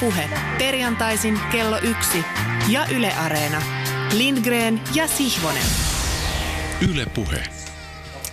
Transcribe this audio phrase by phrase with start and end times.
[0.00, 0.28] Puhe.
[0.58, 2.24] Perjantaisin kello yksi
[2.68, 3.62] ja Yle Areena.
[4.16, 5.62] Lindgren ja Sihvonen.
[6.90, 7.42] Yle Puhe.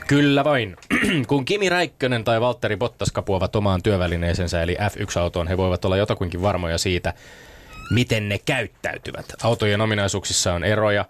[0.07, 0.75] Kyllä vain.
[1.27, 6.41] Kun Kimi Räikkönen tai Valtteri Bottas kapuavat omaan työvälineisensä eli F1-autoon, he voivat olla jotakuinkin
[6.41, 7.13] varmoja siitä,
[7.89, 9.25] miten ne käyttäytyvät.
[9.43, 11.05] Autojen ominaisuuksissa on eroja,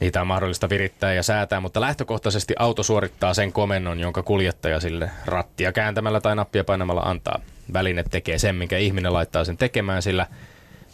[0.00, 5.10] niitä on mahdollista virittää ja säätää, mutta lähtökohtaisesti auto suorittaa sen komennon, jonka kuljettaja sille
[5.26, 7.40] rattia kääntämällä tai nappia painamalla antaa.
[7.72, 10.26] Väline tekee sen, minkä ihminen laittaa sen tekemään, sillä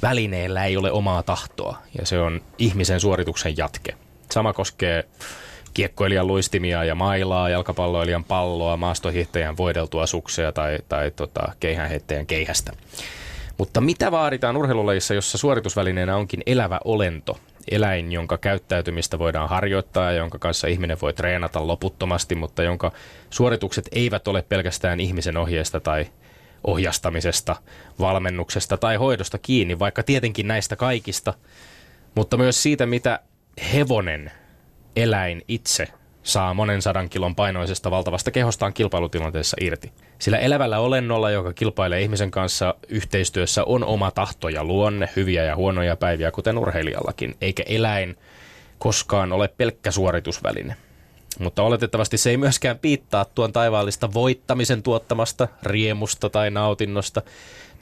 [0.02, 3.94] välineellä ei ole omaa tahtoa ja se on ihmisen suorituksen jatke.
[4.30, 5.04] Sama koskee
[5.74, 12.72] kiekkoilijan luistimia ja mailaa, jalkapalloilijan palloa, maastohiihtäjän voideltua suksia tai, tai tota, keihänheittäjän keihästä.
[13.58, 17.38] Mutta mitä vaaditaan urheilulajissa, jossa suoritusvälineenä onkin elävä olento,
[17.70, 22.92] eläin, jonka käyttäytymistä voidaan harjoittaa ja jonka kanssa ihminen voi treenata loputtomasti, mutta jonka
[23.30, 26.06] suoritukset eivät ole pelkästään ihmisen ohjeesta tai
[26.64, 27.56] ohjastamisesta,
[28.00, 31.34] valmennuksesta tai hoidosta kiinni, vaikka tietenkin näistä kaikista,
[32.14, 33.20] mutta myös siitä, mitä
[33.72, 34.32] hevonen,
[34.96, 35.88] eläin itse
[36.22, 39.92] saa monen sadan kilon painoisesta valtavasta kehostaan kilpailutilanteessa irti.
[40.22, 45.56] Sillä elävällä olennolla, joka kilpailee ihmisen kanssa yhteistyössä, on oma tahto ja luonne, hyviä ja
[45.56, 48.18] huonoja päiviä, kuten urheilijallakin, eikä eläin
[48.78, 50.76] koskaan ole pelkkä suoritusväline.
[51.38, 57.22] Mutta oletettavasti se ei myöskään piittaa tuon taivaallista voittamisen tuottamasta riemusta tai nautinnosta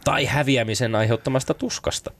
[0.04, 2.10] tai häviämisen aiheuttamasta tuskasta.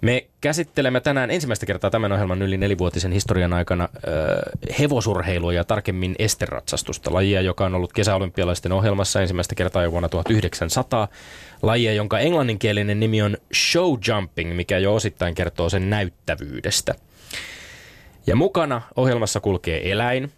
[0.00, 6.14] Me käsittelemme tänään ensimmäistä kertaa tämän ohjelman yli nelivuotisen historian aikana äh, hevosurheilua ja tarkemmin
[6.18, 11.08] esteratsastusta, lajia, joka on ollut kesäolympialaisten ohjelmassa ensimmäistä kertaa jo vuonna 1900.
[11.62, 16.94] Lajia, jonka englanninkielinen nimi on show jumping, mikä jo osittain kertoo sen näyttävyydestä.
[18.26, 20.32] Ja mukana ohjelmassa kulkee eläin,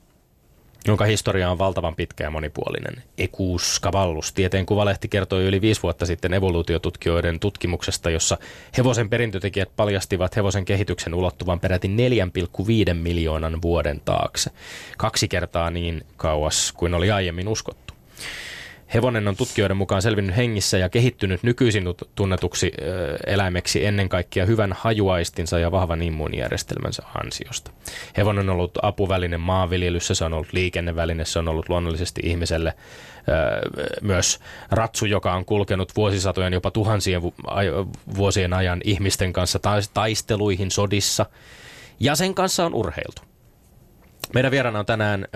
[0.87, 3.03] jonka historia on valtavan pitkä ja monipuolinen.
[3.19, 8.39] Ekuus Cavallus, tieteen kuvalehti kertoi yli viisi vuotta sitten evoluutiotutkijoiden tutkimuksesta, jossa
[8.79, 11.89] hevosen perintötekijät paljastivat hevosen kehityksen ulottuvan peräti
[12.89, 14.51] 4,5 miljoonan vuoden taakse.
[14.99, 17.95] Kaksi kertaa niin kauas kuin oli aiemmin uskottu.
[18.95, 22.73] Hevonen on tutkijoiden mukaan selvinnyt hengissä ja kehittynyt nykyisin tunnetuksi
[23.27, 27.71] eläimeksi ennen kaikkea hyvän hajuaistinsa ja vahvan immuunijärjestelmänsä ansiosta.
[28.17, 32.75] Hevonen on ollut apuväline maanviljelyssä, se on ollut liikenneväline, se on ollut luonnollisesti ihmiselle
[34.01, 37.23] myös ratsu, joka on kulkenut vuosisatojen, jopa tuhansien
[38.17, 39.59] vuosien ajan ihmisten kanssa
[39.95, 41.27] taisteluihin sodissa.
[42.01, 43.23] Ja sen kanssa on urheiltu.
[44.35, 45.27] Meidän vieraana on tänään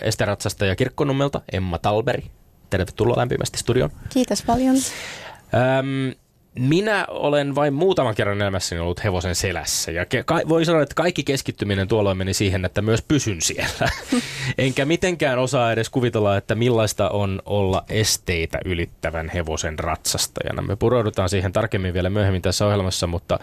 [0.00, 2.24] esteratsastaja Kirkkonummelta Emma Talberi.
[2.70, 3.90] Tervetuloa lämpimästi studioon.
[4.08, 4.76] Kiitos paljon.
[4.76, 6.14] Öm,
[6.58, 10.94] minä olen vain muutaman kerran elämässäni ollut hevosen selässä ja ke- ka- voi sanoa, että
[10.94, 13.90] kaikki keskittyminen tuolloin meni siihen, että myös pysyn siellä.
[14.58, 20.62] Enkä mitenkään osaa edes kuvitella, että millaista on olla esteitä ylittävän hevosen ratsastajana.
[20.62, 23.38] Me pureudutaan siihen tarkemmin vielä myöhemmin tässä ohjelmassa, mutta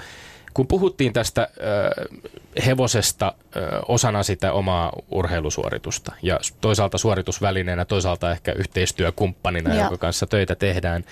[0.53, 8.51] kun puhuttiin tästä äh, hevosesta äh, osana sitä omaa urheilusuoritusta ja toisaalta suoritusvälineenä, toisaalta ehkä
[8.51, 11.03] yhteistyökumppanina, jonka kanssa töitä tehdään,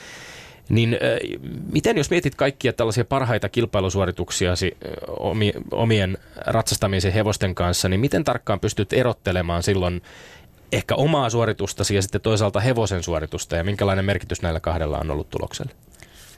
[0.70, 1.40] niin äh,
[1.72, 8.60] miten jos mietit kaikkia tällaisia parhaita kilpailusuorituksiasi omi, omien ratsastamisen hevosten kanssa, niin miten tarkkaan
[8.60, 10.02] pystyt erottelemaan silloin
[10.72, 15.30] ehkä omaa suoritustasi ja sitten toisaalta hevosen suoritusta ja minkälainen merkitys näillä kahdella on ollut
[15.30, 15.72] tulokselle?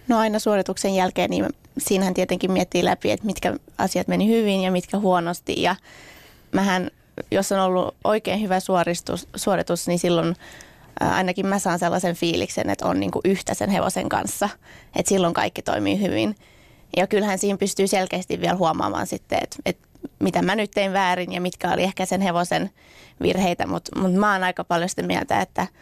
[0.08, 1.48] No aina suorituksen jälkeen, niin
[1.78, 5.62] siinähän tietenkin miettii läpi, että mitkä asiat meni hyvin ja mitkä huonosti.
[5.62, 5.76] Ja
[6.52, 6.92] mähän,
[7.32, 10.36] jos on ollut oikein hyvä suoritus, suoritus niin silloin
[11.00, 14.50] ainakin mä saan sellaisen fiiliksen, että on niin kuin yhtä sen hevosen kanssa.
[14.96, 16.36] Että silloin kaikki toimii hyvin.
[16.98, 19.88] Ja kyllähän siinä pystyy selkeästi vielä huomaamaan sitten, että, että
[20.20, 22.70] mitä mä nyt tein väärin ja mitkä oli ehkä sen hevosen
[23.22, 23.68] virheitä.
[23.68, 25.68] Mutta mut mä oon aika paljon sitä mieltä, että–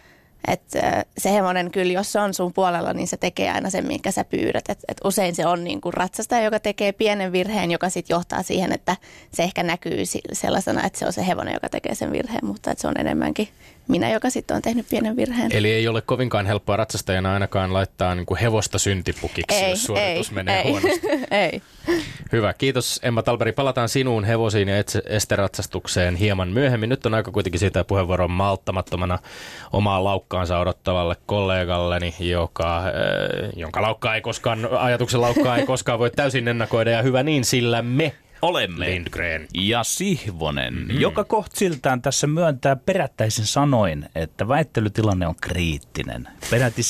[0.48, 4.12] että se hevonen kyllä, jos se on sun puolella, niin se tekee aina sen, minkä
[4.12, 4.70] sä pyydät.
[4.70, 8.44] Et, et usein se on niin kuin ratsastaja, joka tekee pienen virheen, joka sitten johtaa
[8.44, 8.96] siihen, että
[9.34, 10.04] se ehkä näkyy
[10.34, 13.48] sellaisena, että se on se hevonen, joka tekee sen virheen, mutta se on enemmänkin
[13.92, 15.52] minä, joka sitten on tehnyt pienen virheen.
[15.56, 20.30] Eli ei ole kovinkaan helppoa ratsastajana ainakaan laittaa niin kuin hevosta syntipukiksi, ei, jos suoritus
[20.30, 21.08] ei, menee ei, huonosti.
[21.32, 21.62] ei.
[22.32, 23.52] Hyvä, kiitos Emma Talberi.
[23.52, 24.76] Palataan sinuun hevosiin ja
[25.06, 26.90] esteratsastukseen hieman myöhemmin.
[26.90, 29.20] Nyt on aika kuitenkin siitä puheenvuoron malttamattomana
[29.74, 32.84] omaa laukkaansa odottavalle kollegalleni, joka, äh,
[33.56, 37.82] jonka laukkaa ei koskaan, ajatuksen laukkaa ei koskaan voi täysin ennakoida ja hyvä niin, sillä
[37.82, 38.86] me olemme.
[38.86, 39.48] Lindgren.
[39.54, 41.00] Ja Sihvonen, mm-hmm.
[41.00, 46.28] joka kohtiltaan tässä myöntää perättäisin sanoin, että väittelytilanne on kriittinen.
[46.50, 46.86] Peräti 7-2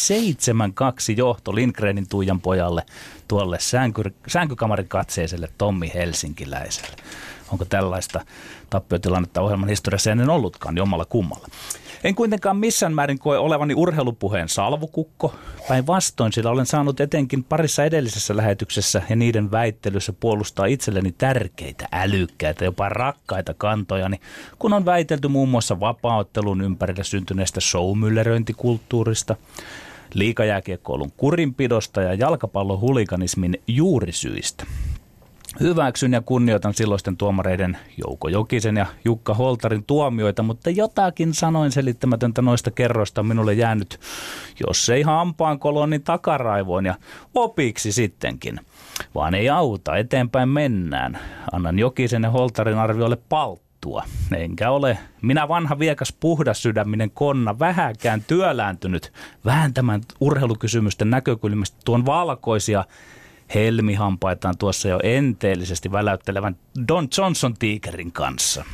[1.18, 2.83] johto Lindgrenin Tuijan pojalle
[3.27, 6.95] tuolle sänky, sänkykamarin katseiselle Tommi Helsinkiläiselle.
[7.51, 8.25] Onko tällaista
[8.69, 11.48] tappiotilannetta ohjelman historiassa ennen ollutkaan, jommalla kummalla.
[12.03, 15.36] En kuitenkaan missään määrin koe olevani urheilupuheen salvukukko.
[15.68, 22.65] Päinvastoin, sillä olen saanut etenkin parissa edellisessä lähetyksessä ja niiden väittelyssä puolustaa itselleni tärkeitä, älykkäitä,
[22.65, 24.19] jopa rakkaita kantojani,
[24.59, 29.36] kun on väitelty muun muassa vapaaottelun ympärillä syntyneestä showmülleröintikulttuurista,
[30.13, 34.65] liikajääkiekkoilun kurinpidosta ja jalkapallon huliganismin juurisyistä.
[35.59, 42.42] Hyväksyn ja kunnioitan silloisten tuomareiden Jouko Jokisen ja Jukka Holtarin tuomioita, mutta jotakin sanoin selittämätöntä
[42.42, 44.00] noista kerroista minulle jäänyt,
[44.68, 46.95] jos ei hampaan kolon, niin takaraivoon ja
[47.36, 48.59] opiksi sittenkin.
[49.15, 51.19] Vaan ei auta, eteenpäin mennään.
[51.51, 54.03] Annan Jokisen ja Holtarin arvioille palttua.
[54.36, 59.13] Enkä ole minä vanha viekas puhdas sydäminen konna vähäkään työlääntynyt
[59.45, 62.86] vääntämään urheilukysymysten näkökulmasta tuon valkoisia
[63.56, 66.56] helmihampaitaan tuossa jo enteellisesti väläyttelevän
[66.88, 68.65] Don Johnson tiikerin kanssa.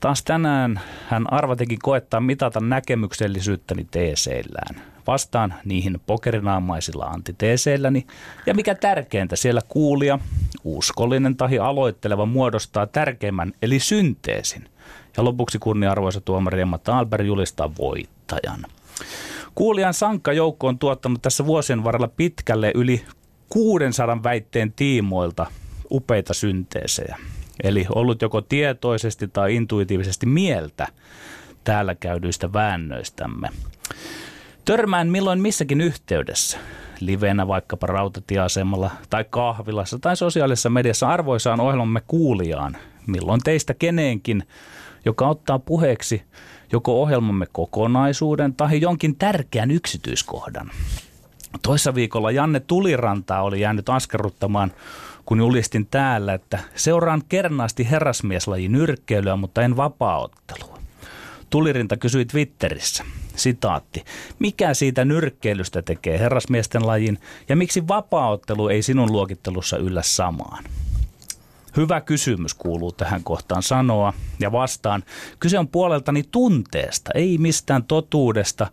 [0.00, 4.82] Taas tänään hän arvatenkin koettaa mitata näkemyksellisyyttäni teeseillään.
[5.06, 8.06] Vastaan niihin pokerinaamaisilla antiteeseilläni
[8.46, 10.18] ja mikä tärkeintä siellä kuulija,
[10.64, 14.68] uskollinen tahi aloitteleva muodostaa tärkeimmän eli synteesin.
[15.16, 18.64] Ja lopuksi kunnia-arvoisa tuomari Emma Talberg julistaa voittajan.
[19.54, 23.04] Kuulijan sankka joukko on tuottanut tässä vuosien varrella pitkälle yli
[23.48, 25.46] 600 väitteen tiimoilta
[25.90, 27.16] upeita synteesejä.
[27.62, 30.86] Eli ollut joko tietoisesti tai intuitiivisesti mieltä
[31.64, 33.48] täällä käydyistä väännöistämme.
[34.64, 36.58] Törmään milloin missäkin yhteydessä,
[37.00, 44.44] livenä vaikkapa rautatieasemalla tai kahvilassa tai sosiaalisessa mediassa arvoisaan ohjelmamme kuulijaan, milloin teistä keneenkin,
[45.04, 46.22] joka ottaa puheeksi
[46.72, 50.70] joko ohjelmamme kokonaisuuden tai jonkin tärkeän yksityiskohdan.
[51.62, 54.72] Toissa viikolla Janne Tuliranta oli jäänyt askarruttamaan,
[55.24, 60.78] kun julistin täällä, että seuraan kernaasti herrasmieslaji nyrkkeilyä, mutta en vapaaottelua.
[61.50, 63.04] Tulirinta kysyi Twitterissä,
[63.36, 64.04] sitaatti,
[64.38, 67.18] mikä siitä nyrkkeilystä tekee herrasmiesten lajin
[67.48, 70.64] ja miksi vapaaottelu ei sinun luokittelussa yllä samaan?
[71.76, 75.02] Hyvä kysymys kuuluu tähän kohtaan sanoa ja vastaan.
[75.40, 78.66] Kyse on puoleltani tunteesta, ei mistään totuudesta.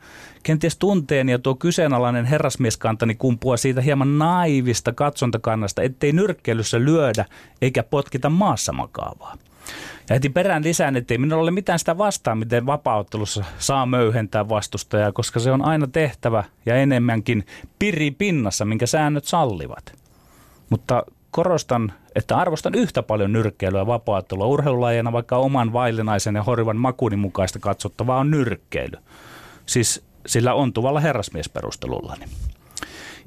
[0.44, 7.26] Kenties tunteen ja tuo kyseenalainen herrasmieskantani kumpua siitä hieman naivista katsontakannasta, ettei nyrkkeilyssä lyödä
[7.62, 9.38] eikä potkita maassa makaavaa.
[10.10, 15.12] Ja heti perään lisään, ettei minulla ole mitään sitä vastaan, miten vapauttelussa saa möyhentää vastustajaa,
[15.12, 17.46] koska se on aina tehtävä ja enemmänkin
[17.80, 19.94] piri pinnassa, minkä säännöt sallivat.
[20.70, 21.04] Mutta
[21.36, 27.60] korostan, että arvostan yhtä paljon nyrkkeilyä vapaattelua urheilulajina, vaikka oman vaillinaisen ja horjuvan makuni mukaista
[27.60, 28.98] katsottavaa on nyrkkeily.
[29.66, 32.26] Siis sillä ontuvalla herrasmiesperustelullani.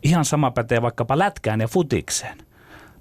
[0.02, 2.38] Ihan sama pätee vaikkapa lätkään ja futikseen.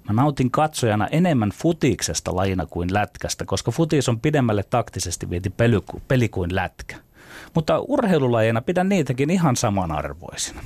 [0.08, 5.52] Mä nautin katsojana enemmän futiksesta lajina kuin lätkästä, koska futis on pidemmälle taktisesti vieti
[6.08, 6.96] peli kuin lätkä.
[7.54, 10.60] Mutta urheilulajina pidän niitäkin ihan samanarvoisina.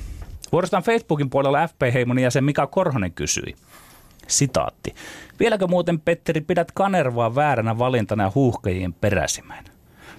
[0.52, 3.56] Vuorostaan Facebookin puolella FP-heimon jäsen Mika Korhonen kysyi–
[4.32, 4.94] Sitaatti.
[5.40, 9.64] Vieläkö muuten, Petteri, pidät Kanervaa vääränä valintana ja huuhkajien peräsimään?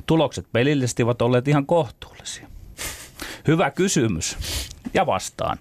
[0.06, 2.48] Tulokset pelillisesti ovat olleet ihan kohtuullisia.
[3.48, 4.38] Hyvä kysymys.
[4.94, 5.58] Ja vastaan.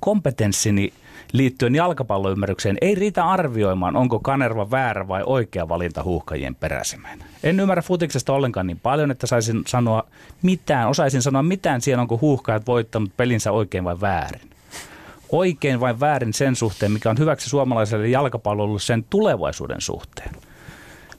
[0.00, 0.92] Kompetenssini
[1.32, 7.18] liittyen jalkapalloymmärrykseen ei riitä arvioimaan, onko Kanerva väärä vai oikea valinta huuhkajien peräsimeen.
[7.42, 10.04] En ymmärrä futiksesta ollenkaan niin paljon, että saisin sanoa
[10.42, 14.53] mitään, osaisin sanoa mitään siihen, onko huuhkajat voittanut pelinsä oikein vai väärin
[15.28, 20.30] oikein vai väärin sen suhteen, mikä on hyväksi suomalaiselle jalkapallolle sen tulevaisuuden suhteen.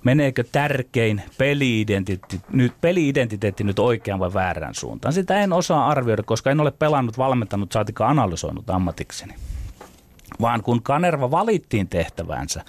[0.04, 5.14] Meneekö tärkein peli-identiteetti nyt, peli-identiteetti nyt oikean vai väärään suuntaan?
[5.14, 9.36] Sitä en osaa arvioida, koska en ole pelannut, valmentanut, saatika analysoinut ammatikseni.
[10.42, 12.64] Vaan kun Kanerva valittiin tehtävänsä,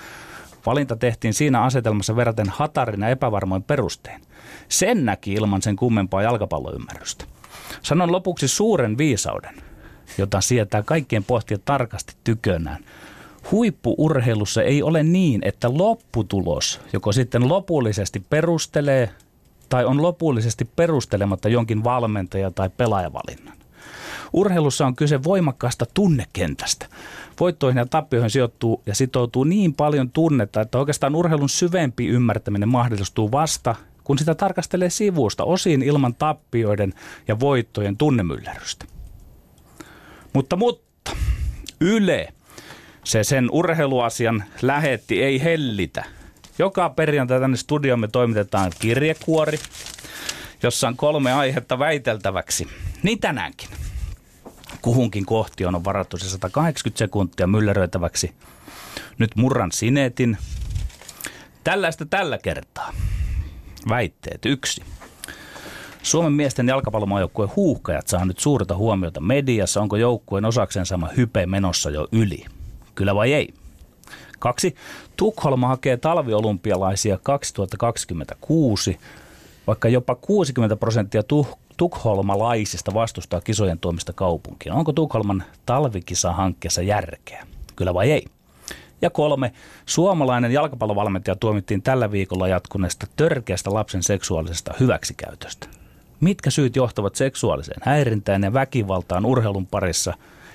[0.66, 4.22] valinta tehtiin siinä asetelmassa verraten hatarin ja epävarmoin perustein.
[4.68, 7.24] Sen näki ilman sen kummempaa jalkapalloymmärrystä.
[7.82, 9.65] Sanon lopuksi suuren viisauden
[10.18, 12.84] jota sietää kaikkien pohtia tarkasti tykönään.
[13.50, 19.10] Huippuurheilussa ei ole niin, että lopputulos, joko sitten lopullisesti perustelee
[19.68, 23.56] tai on lopullisesti perustelematta jonkin valmentaja- tai pelaajavalinnan.
[24.32, 26.86] Urheilussa on kyse voimakkaasta tunnekentästä.
[27.40, 33.32] Voittoihin ja tappioihin sijoittuu ja sitoutuu niin paljon tunnetta, että oikeastaan urheilun syvempi ymmärtäminen mahdollistuu
[33.32, 36.92] vasta, kun sitä tarkastelee sivusta, osin ilman tappioiden
[37.28, 38.84] ja voittojen tunnemyllerrystä.
[40.36, 41.12] Mutta, mutta
[41.80, 42.28] Yle,
[43.04, 46.04] se sen urheiluasian lähetti, ei hellitä.
[46.58, 49.58] Joka perjantai tänne studiomme toimitetaan kirjekuori,
[50.62, 52.68] jossa on kolme aihetta väiteltäväksi.
[53.02, 53.68] Niin tänäänkin.
[54.82, 58.32] Kuhunkin kohti on varattu se 180 sekuntia mylleröitäväksi.
[59.18, 60.38] Nyt murran sinetin.
[61.64, 62.92] Tällaista tällä kertaa.
[63.88, 64.82] Väitteet yksi.
[66.06, 69.80] Suomen miesten jalkapallomaajoukkueen huuhkajat saa nyt suurta huomiota mediassa.
[69.80, 72.44] Onko joukkueen osakseen sama hype menossa jo yli?
[72.94, 73.54] Kyllä vai ei?
[74.38, 74.74] Kaksi.
[75.16, 78.98] Tukholma hakee talviolympialaisia 2026,
[79.66, 84.72] vaikka jopa 60 prosenttia tuh- tukholmalaisista vastustaa kisojen tuomista kaupunkiin.
[84.72, 87.46] Onko Tukholman talvikisa-hankkeessa järkeä?
[87.76, 88.24] Kyllä vai ei?
[89.02, 89.52] Ja kolme,
[89.86, 95.75] suomalainen jalkapallovalmentaja tuomittiin tällä viikolla jatkuneesta törkeästä lapsen seksuaalisesta hyväksikäytöstä.
[96.20, 100.14] Mitkä syyt johtavat seksuaaliseen häirintään ja väkivaltaan urheilun parissa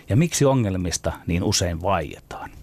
[0.09, 2.60] ja miksi ongelmista niin usein vaietaan?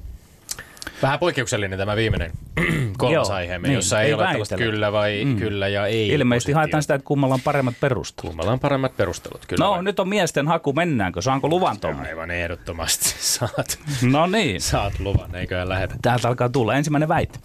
[1.03, 2.31] Vähän poikkeuksellinen tämä viimeinen
[2.99, 5.37] kolmas aiheemme, niin, jossa ei, ei ole tällaista kyllä vai mm.
[5.37, 6.09] kyllä ja ei.
[6.09, 8.31] Ilmeisesti haetaan sitä, että kummalla on paremmat perustelut.
[8.31, 9.65] Kummalla on paremmat perustelut, kyllä.
[9.65, 9.83] No vai?
[9.83, 11.23] nyt on miesten haku, mennäänkö?
[11.23, 12.09] Saanko luvan Tommi?
[12.09, 14.61] Aivan ehdottomasti saat, No niin.
[14.61, 15.95] saat luvan, eiköhän lähetä.
[16.03, 17.39] Täältä alkaa tulla ensimmäinen väite.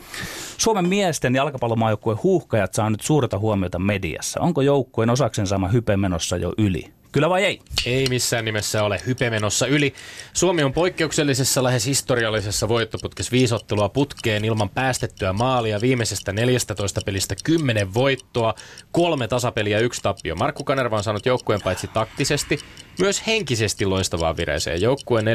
[0.58, 4.42] Suomen miesten jalkapallomaajoukkueen huuhkajat saa nyt suurta huomiota mediassa.
[4.42, 6.94] Onko joukkueen osaksen sama hype menossa jo yli?
[7.14, 7.60] Kyllä vai ei?
[7.86, 9.94] Ei missään nimessä ole hype menossa yli.
[10.34, 17.94] Suomi on poikkeuksellisessa lähes historiallisessa voittoputkessa viisottelua putkeen ilman päästettyä maalia viimeisestä 14 pelistä 10
[17.94, 18.54] voittoa,
[18.92, 20.36] kolme tasapeliä yksi tappio.
[20.36, 22.60] Markku Kanerva on saanut joukkueen paitsi taktisesti,
[23.00, 24.82] myös henkisesti loistavaa vireeseen.
[24.82, 25.30] Joukkueen 4-4-2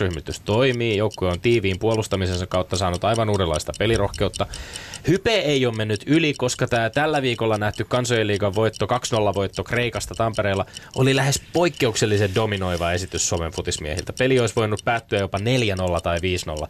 [0.00, 4.46] ryhmitys toimii, joukkue on tiiviin puolustamisensa kautta saanut aivan uudenlaista pelirohkeutta.
[5.08, 8.88] Hype ei ole mennyt yli, koska tämä tällä viikolla nähty kansojen liigan voitto, 2-0
[9.34, 14.12] voitto Kreikasta Tampereella, oli lähes poikkeuksellisen dominoiva esitys Suomen futismiehiltä.
[14.12, 15.42] Peli olisi voinut päättyä jopa 4-0
[16.02, 16.18] tai
[16.64, 16.68] 5-0.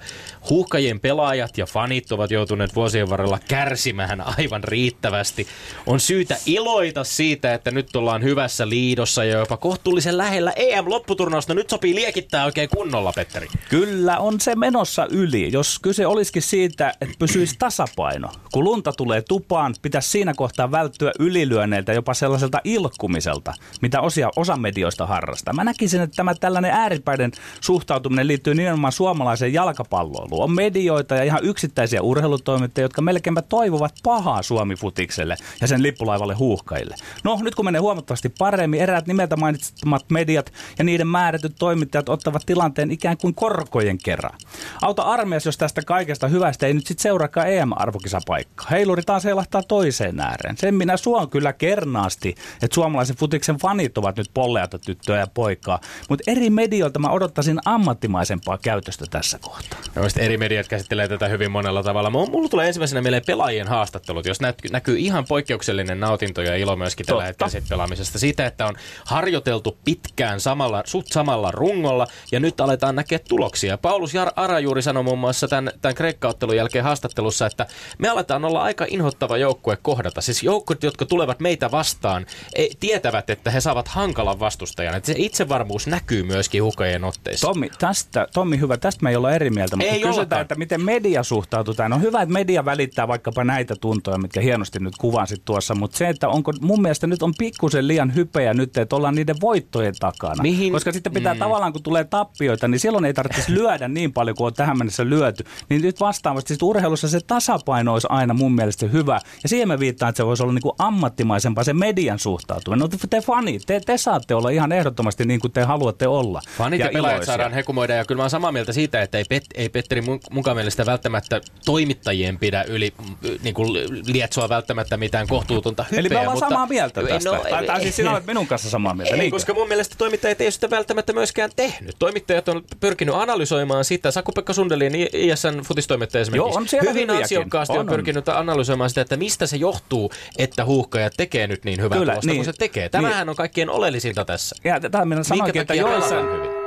[0.50, 5.46] Huuhkajien pelaajat ja fanit ovat joutuneet vuosien varrella kärsimään aivan riittävästi.
[5.86, 11.54] On syytä iloita siitä, että nyt ollaan hyvässä liidossa ja jopa kohtuullisen lähellä EM-lopputurnausta.
[11.54, 13.48] Nyt sopii liekittää oikein kunnolla, Petteri.
[13.68, 15.52] Kyllä on se menossa yli.
[15.52, 18.28] Jos kyse olisikin siitä, että pysyisi tasapaino.
[18.52, 24.56] Kun lunta tulee tupaan, pitäisi siinä kohtaa välttyä ylilyönneiltä, jopa sellaiselta ilkkumiselta, mitä osia, osa
[24.56, 25.54] medioista harrastaa.
[25.54, 30.44] Mä näkisin, että tämä tällainen ääripäiden suhtautuminen liittyy nimenomaan suomalaiseen jalkapalloiluun.
[30.44, 36.94] On medioita ja ihan yksittäisiä urheilutoimittajia, jotka melkeinpä toivovat pahaa Suomi-futikselle ja sen lippulaivalle huuhkajille.
[37.24, 42.42] No nyt kun menee huomattavasti paremmin, eräät nimeltä mainitsemat mediat ja niiden määrätyt toimittajat ottavat
[42.46, 44.38] tilanteen ikään kuin korkojen kerran.
[44.82, 48.66] Auta armias, jos tästä kaikesta hyvästä ei nyt sitten seuraakaan EM-arvokisapaikkaa.
[48.70, 50.56] Heiluri taas heilahtaa toiseen ääreen.
[50.56, 55.80] Sen minä suon kyllä kernaasti, että suomalaisen futiksen fanit ovat nyt polleata tyttöä ja poikaa.
[56.08, 59.80] Mutta eri medioilta mä odottaisin ammattimaisempaa käytöstä tässä kohtaa.
[59.94, 62.10] No, eri mediat käsittelee tätä hyvin monella tavalla.
[62.10, 66.76] Mu- Mulla tulee ensimmäisenä mieleen pelaajien haastattelut, jos näkyy, näkyy ihan poikkeuksellinen nautinto ja ilo
[66.76, 68.18] myöskin tällä hetkellä pelaamisesta.
[68.18, 70.05] Siitä, että on harjoiteltu pitkään
[70.38, 73.78] samalla, suht samalla rungolla ja nyt aletaan näkeä tuloksia.
[73.78, 77.66] Paulus Jar- Ara juuri sanoi muun muassa tämän, tämän Kreikka-ottelun jälkeen haastattelussa, että
[77.98, 80.20] me aletaan olla aika inhottava joukkue kohdata.
[80.20, 84.94] Siis joukkueet, jotka tulevat meitä vastaan, ei, tietävät, että he saavat hankalan vastustajan.
[84.96, 87.46] Että se itsevarmuus näkyy myöskin hukajien otteissa.
[87.46, 90.42] Tommi, tästä, Tommi hyvä, tästä me ei olla eri mieltä, mutta Ei kysytään, ollakaan.
[90.42, 91.92] että miten media suhtautuu tähän.
[91.92, 96.08] On hyvä, että media välittää vaikkapa näitä tuntoja, mitkä hienosti nyt kuvasit tuossa, mutta se,
[96.08, 100.42] että onko mun mielestä nyt on pikkusen liian hypeä nyt, että ollaan niiden voittojen takana.
[100.42, 101.38] Mihin- Koska sitten pitää mm.
[101.38, 105.04] tavallaan, kun tulee tappioita, niin silloin ei tarvitsisi lyödä niin paljon kuin on tähän mennessä
[105.04, 105.44] lyöty.
[105.68, 109.20] Niin nyt vastaavasti sit urheilussa se tasapaino olisi aina mun mielestä hyvä.
[109.42, 112.80] Ja siihen mä viittaan, että se voisi olla niin kuin ammattimaisempaa se median suhtautuminen.
[112.80, 116.40] No te fanit, te, te saatte olla ihan ehdottomasti niin kuin te haluatte olla.
[116.58, 117.26] Fanit ja, ja pelaajat iloisia.
[117.26, 120.20] saadaan hekumoida ja kyllä mä oon samaa mieltä siitä, että ei, Pet, ei Petteri mun,
[120.30, 122.94] munkaan mielestä välttämättä toimittajien pidä yli
[123.42, 123.72] niin kuin
[124.06, 126.00] lietsoa välttämättä mitään kohtuutonta hypeä.
[126.00, 127.30] Eli me ollaan mutta, samaa mieltä tästä.
[127.30, 130.40] No, tai, tai siis sinä olet minun kanssa samaa mieltä, ei, koska mun mielestä toimittajat
[130.40, 131.96] ei sitä välttämättä myöskään tehnyt.
[131.98, 134.10] Toimittajat on pyrkinyt analysoimaan sitä.
[134.10, 137.22] Saku-Pekka Sundelin, ISN futistoimittaja esimerkiksi, Joo, on siellä hyvin hyviäkin.
[137.22, 141.80] ansiokkaasti on, On, pyrkinyt analysoimaan sitä, että mistä se johtuu, että huuhkajat tekee nyt niin
[141.82, 142.36] hyvää Kyllä, tulosta niin.
[142.36, 142.88] kuin se tekee.
[142.88, 144.56] Tämähän on kaikkein oleellisinta tässä.
[144.64, 146.14] Ja tätä minä sanoinkin, että takia joissa...
[146.14, 146.66] pelataan hyvin?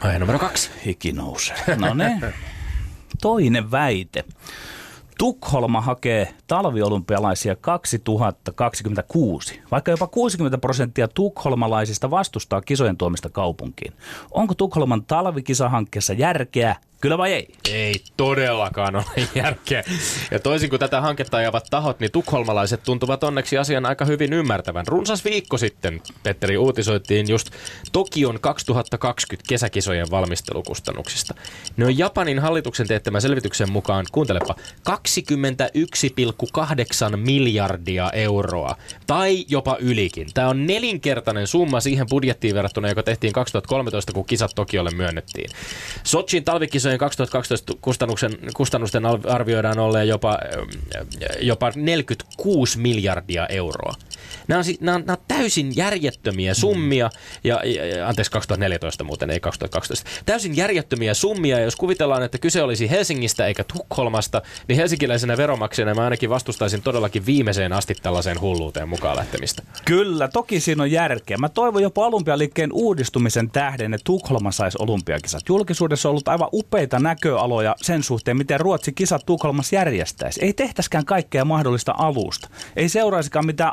[0.00, 0.70] Aihe numero kaksi.
[0.86, 1.56] Hiki nousee.
[1.76, 2.32] No ne.
[3.22, 4.24] Toinen väite.
[5.18, 13.92] Tukholma hakee talviolympialaisia 2026, vaikka jopa 60 prosenttia tukholmalaisista vastustaa kisojen tuomista kaupunkiin.
[14.30, 17.48] Onko Tukholman talvikisahankkeessa järkeä Kyllä vai ei?
[17.70, 19.84] Ei todellakaan ole järkeä.
[20.30, 24.86] Ja toisin kuin tätä hanketta ajavat tahot, niin tukholmalaiset tuntuvat onneksi asian aika hyvin ymmärtävän.
[24.86, 27.50] Runsas viikko sitten, Petteri, uutisoittiin just
[27.92, 31.34] Tokion 2020 kesäkisojen valmistelukustannuksista.
[31.76, 34.54] Ne on Japanin hallituksen teettämän selvityksen mukaan, kuuntelepa,
[34.90, 38.76] 21,8 miljardia euroa.
[39.06, 40.28] Tai jopa ylikin.
[40.34, 45.50] Tämä on nelinkertainen summa siihen budjettiin verrattuna, joka tehtiin 2013, kun kisat Tokiolle myönnettiin.
[46.04, 46.44] Sochin
[46.86, 50.38] talvikisojen 2012 kustannusten, kustannusten arvioidaan olleen jopa,
[51.40, 53.94] jopa 46 miljardia euroa.
[54.48, 57.10] Nämä on, nämä on, nämä on täysin järjettömiä summia,
[57.44, 60.10] ja, ja, anteeksi 2014 muuten, ei 2012.
[60.26, 65.94] Täysin järjettömiä summia, ja jos kuvitellaan, että kyse olisi Helsingistä eikä Tukholmasta, niin helsinkiläisenä veromaksajana
[65.94, 69.62] mä ainakin vastustaisin todellakin viimeiseen asti tällaiseen hulluuteen mukaan lähtemistä.
[69.84, 71.36] Kyllä, toki siinä on järkeä.
[71.36, 75.42] Mä toivon jopa olympialiikkeen uudistumisen tähden, että Tukholma saisi olympiakisat.
[75.48, 80.44] Julkisuudessa on ollut aivan upeita näköaloja sen suhteen, miten Ruotsi kisat Tukholmassa järjestäisi.
[80.44, 82.48] Ei tehtäskään kaikkea mahdollista alusta.
[82.76, 83.72] Ei seuraisikaan mitään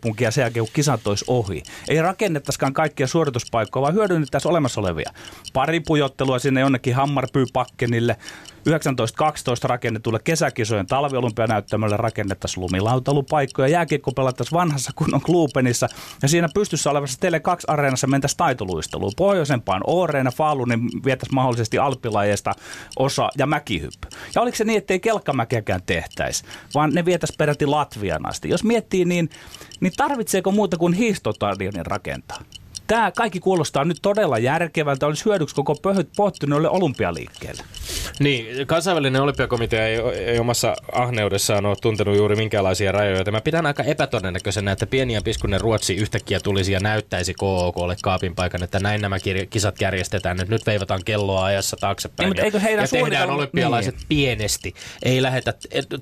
[0.00, 1.62] aavekaupunkia sen jälkeen, kun kisat olisi ohi.
[1.88, 5.12] Ei rakennettaisikaan kaikkia suorituspaikkoja, vaan hyödynnettäisiin olemassa olevia.
[5.52, 8.16] Pari pujottelua sinne jonnekin Hammarbypakkenille,
[8.64, 15.88] 1912 rakennetulle kesäkisojen talviolympianäyttämölle rakennettaisiin lumilautalupaikkoja, jääkiekko pelattaisiin vanhassa kunnon Kluupenissa
[16.22, 19.12] ja siinä pystyssä olevassa Tele2-areenassa mentäisiin taitoluisteluun.
[19.16, 22.54] Pohjoisempaan Ooreena, Faalunin vietäisiin mahdollisesti alppilajeista
[22.98, 24.08] osa ja mäkihyppy.
[24.34, 28.48] Ja oliko se niin, että ei kelkkamäkeäkään tehtäisi, vaan ne vietäisiin peräti Latvian asti.
[28.48, 29.30] Jos miettii, niin,
[29.80, 32.40] niin tarvitseeko muuta kuin hiihtostadionin rakentaa?
[32.90, 35.76] Tämä kaikki kuulostaa nyt todella järkevältä, olisi hyödyksi koko
[36.16, 37.62] pohtyneelle olympialiikkeelle.
[38.20, 43.32] Niin, kansainvälinen olympiakomitea ei, ei omassa ahneudessaan ole tuntenut juuri minkäänlaisia rajoja.
[43.32, 48.34] Mä pidän aika epätodennäköisenä, että pieni ja piskunen Ruotsi yhtäkkiä tulisi ja näyttäisi KOKlle kaapin
[48.34, 49.16] paikan, että näin nämä
[49.50, 50.36] kisat järjestetään.
[50.36, 54.06] Nyt, nyt veivataan kelloa ajassa taaksepäin niin, ja, eikö heidän ja tehdään olympialaiset niin.
[54.08, 54.74] pienesti.
[55.02, 55.54] Ei lähetä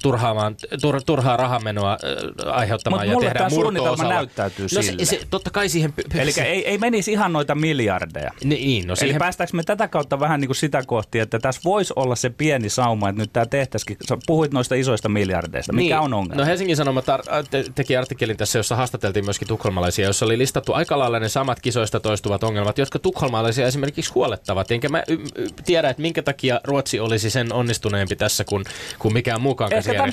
[0.02, 1.98] turhaamaan, tur, turhaa rahamenoa
[2.46, 5.04] aiheuttamaan Mut ja tehdään murto näyttäytyy no, sille.
[5.04, 5.94] Se, se, totta kai siihen...
[6.14, 8.30] Eli ei, ei menisi ihan noita miljardeja.
[8.44, 9.14] Niin, no siihen...
[9.14, 12.30] Eli päästäänkö me tätä kautta vähän niin kuin sitä kohti, että tässä voisi olla se
[12.30, 13.96] pieni sauma, että nyt tämä tehtäisikin.
[14.08, 15.72] Sä puhuit noista isoista miljardeista.
[15.72, 16.04] Mikä niin.
[16.04, 16.40] on ongelma?
[16.40, 17.04] No Helsingin Sanomat
[17.50, 21.60] te- teki artikkelin tässä, jossa haastateltiin myöskin tukholmalaisia, jossa oli listattu aika lailla ne samat
[21.60, 24.70] kisoista toistuvat ongelmat, jotka tukholmalaisia esimerkiksi huolettavat.
[24.70, 28.64] Enkä mä y- y- tiedä, että minkä takia Ruotsi olisi sen onnistuneempi tässä kuin,
[28.98, 30.10] kuin mikään muukaan Ehkä tämän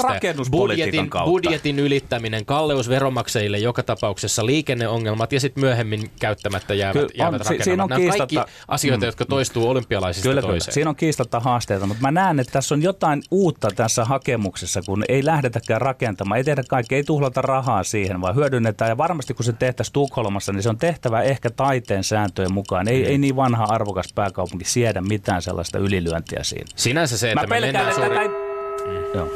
[0.52, 1.32] budjetin, kautta.
[1.32, 6.12] budjetin ylittäminen, kalleus veronmaksajille joka tapauksessa, liikenneongelmat ja sitten myöhemmin
[6.60, 7.64] käyttämättä jäävät, Kyllä, jäävät on, rakennelmat.
[7.64, 10.60] Siinä on Nämä kiistatta, kaikki asioita, mm, jotka toistuu olympialaisista kyllä, toiseen.
[10.60, 10.74] Kyllä.
[10.74, 15.04] Siinä on kiistatta haasteita, mutta mä näen, että tässä on jotain uutta tässä hakemuksessa, kun
[15.10, 18.90] ei lähdetäkään rakentamaan, ei tehdä kaikkea, ei tuhlata rahaa siihen, vaan hyödynnetään.
[18.90, 22.88] Ja varmasti kun se tehtäisiin Tukholmassa, niin se on tehtävä ehkä taiteen sääntöjen mukaan.
[22.88, 23.10] Ei, mm.
[23.10, 26.66] ei niin vanha arvokas pääkaupunki siedä mitään sellaista ylilyöntiä siinä.
[26.76, 28.16] Sinänsä se, että mä me mennään suuri...
[28.16, 28.32] Näin...
[28.32, 29.18] Mm.
[29.18, 29.32] Joo.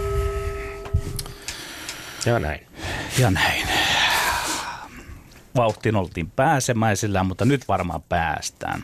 [2.25, 2.67] Ja näin.
[3.19, 3.88] Ja näin.
[5.59, 8.83] Vauhtiin oltiin pääsemäisillä, mutta nyt varmaan päästään.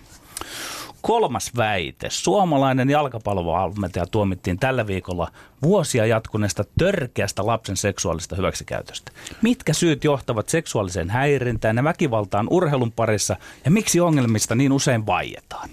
[1.01, 2.07] Kolmas väite.
[2.09, 5.31] Suomalainen jalkapallovalmentaja tuomittiin tällä viikolla
[5.63, 9.11] vuosia jatkuneesta törkeästä lapsen seksuaalista hyväksikäytöstä.
[9.41, 13.35] Mitkä syyt johtavat seksuaaliseen häirintään ja väkivaltaan urheilun parissa
[13.65, 15.69] ja miksi ongelmista niin usein vaietaan?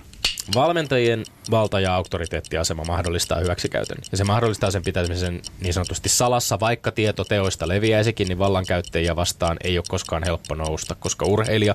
[0.54, 3.98] Valmentajien valta- ja auktoriteettiasema mahdollistaa hyväksikäytön.
[4.12, 9.56] Ja se mahdollistaa sen pitämisen niin sanotusti salassa, vaikka tieto teoista leviäisikin, niin vallankäyttäjiä vastaan
[9.64, 11.74] ei ole koskaan helppo nousta, koska urheilija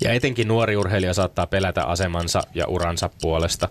[0.00, 3.68] ja etenkin nuori urheilija saattaa pelätä asemansa ja uransa puolesta.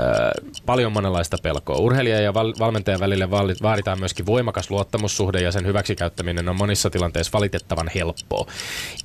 [0.00, 0.30] Öö,
[0.66, 1.76] paljon monenlaista pelkoa.
[1.76, 3.30] Urheilija ja val- valmentajan välille
[3.62, 8.46] vaaditaan myöskin voimakas luottamussuhde ja sen hyväksikäyttäminen on monissa tilanteissa valitettavan helppoa.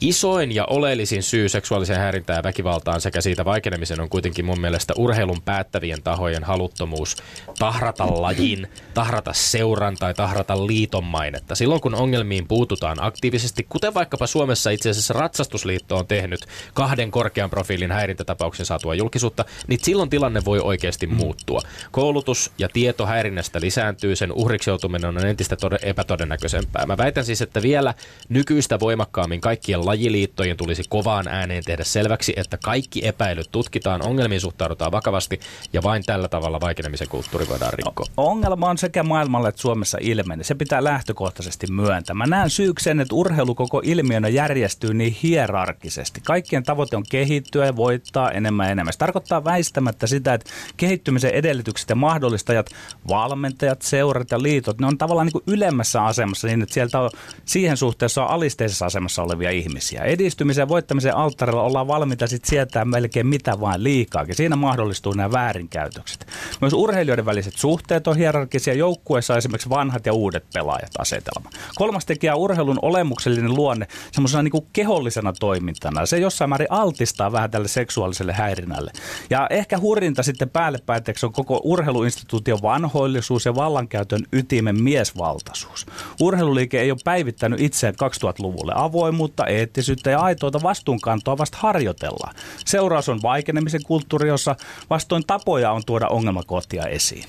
[0.02, 4.87] Isoin ja oleellisin syy seksuaaliseen häirintään ja väkivaltaan sekä siitä vaikenemiseen on kuitenkin mun mielestä
[4.88, 7.18] mielestä urheilun päättävien tahojen haluttomuus
[7.60, 11.56] tahrata lajin, tahrata seuran tai tahrata liiton mainetta.
[11.56, 17.50] Silloin kun ongelmiin puututaan aktiivisesti, kuten vaikkapa Suomessa itse asiassa Ratsastusliitto on tehnyt kahden korkean
[17.50, 21.62] profiilin häirintätapauksen saatua julkisuutta, niin silloin tilanne voi oikeasti muuttua.
[21.92, 26.86] Koulutus ja tieto häirinnästä lisääntyy, sen uhriksi joutuminen on entistä tod- epätodennäköisempää.
[26.86, 27.94] Mä väitän siis, että vielä
[28.30, 34.67] nykyistä voimakkaammin kaikkien lajiliittojen tulisi kovaan ääneen tehdä selväksi, että kaikki epäilyt tutkitaan, ongelmiin suhtaudutaan
[34.92, 35.40] vakavasti
[35.74, 38.06] ja vain tällä tavalla vaikenemisen kulttuuri voidaan rikkoa.
[38.18, 40.44] No, ongelma on sekä maailmalle että Suomessa ilmeni.
[40.44, 42.14] Se pitää lähtökohtaisesti myöntää.
[42.14, 46.22] Mä näen syyksen, että urheilu koko ilmiönä järjestyy niin hierarkisesti.
[46.22, 48.94] Kaikkien tavoite on kehittyä ja voittaa enemmän ja enemmän.
[48.94, 52.70] Se tarkoittaa väistämättä sitä, että kehittymisen edellytykset ja mahdollistajat,
[53.08, 57.10] valmentajat, seurat ja liitot, ne on tavallaan niin kuin ylemmässä asemassa niin, että sieltä on
[57.46, 60.04] siihen suhteessa on alisteisessa asemassa olevia ihmisiä.
[60.04, 64.36] Edistymisen ja voittamisen alttarilla ollaan valmiita sitten sietää melkein mitä vain liikaakin.
[64.36, 66.28] Siinä mahdollistuu nämä väärinkäytökset.
[66.62, 68.74] Myös urheilijoiden väliset suhteet on hierarkisia.
[68.74, 71.50] Joukkueessa esimerkiksi vanhat ja uudet pelaajat asetelma.
[71.76, 76.06] Kolmas tekijä on urheilun olemuksellinen luonne semmoisena niin kehollisena toimintana.
[76.06, 78.92] Se jossain määrin altistaa vähän tälle seksuaaliselle häirinnälle.
[79.30, 85.86] Ja ehkä hurjinta sitten päälle päätteeksi on koko urheiluinstituution vanhoillisuus ja vallankäytön ytimen miesvaltaisuus.
[86.22, 88.72] Urheiluliike ei ole päivittänyt itseään 2000-luvulle.
[88.76, 92.36] Avoimuutta, eettisyyttä ja aitoita vastuunkantoa vasta harjoitellaan.
[92.66, 94.47] Seuraus on vaikenemisen kulttuuri, jossa
[94.90, 97.26] vastoin tapoja on tuoda ongelmakohtia esiin.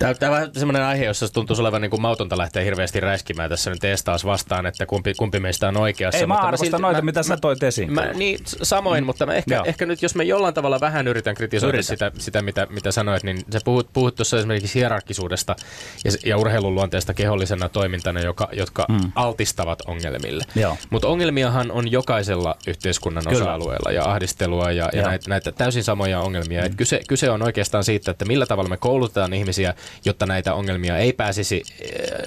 [0.00, 3.50] Tämä, tämä on vähän semmoinen aihe, jossa tuntuu olevan niin kuin mautonta lähteä hirveästi räiskimään
[3.50, 6.18] tässä nyt taas vastaan, että kumpi, kumpi meistä on oikeassa.
[6.18, 7.92] Ei, mä arvostan silti- noita, mä- mitä sä toit esiin.
[7.92, 9.64] Mä, niin, samoin, mutta mä ehkä, Joo.
[9.66, 11.88] ehkä nyt, jos mä jollain tavalla vähän yritän kritisoida Yritä.
[11.88, 15.56] sitä, sitä mitä, mitä sanoit, niin sä puhut, puhut tuossa esimerkiksi hierarkisuudesta
[16.04, 19.12] ja, ja urheilun luonteesta kehollisena toimintana, joka, jotka mm.
[19.14, 20.44] altistavat ongelmille.
[20.90, 23.44] Mutta ongelmiahan on jokaisella yhteiskunnan Kyllä.
[23.44, 25.08] osa-alueella ja ahdistelua ja, ja Joo.
[25.08, 26.64] näitä, näitä täysin samoja ongelmia.
[26.64, 30.98] Et kyse, kyse on oikeastaan siitä, että millä tavalla me koulutetaan ihmisiä, jotta näitä ongelmia
[30.98, 31.62] ei pääsisi,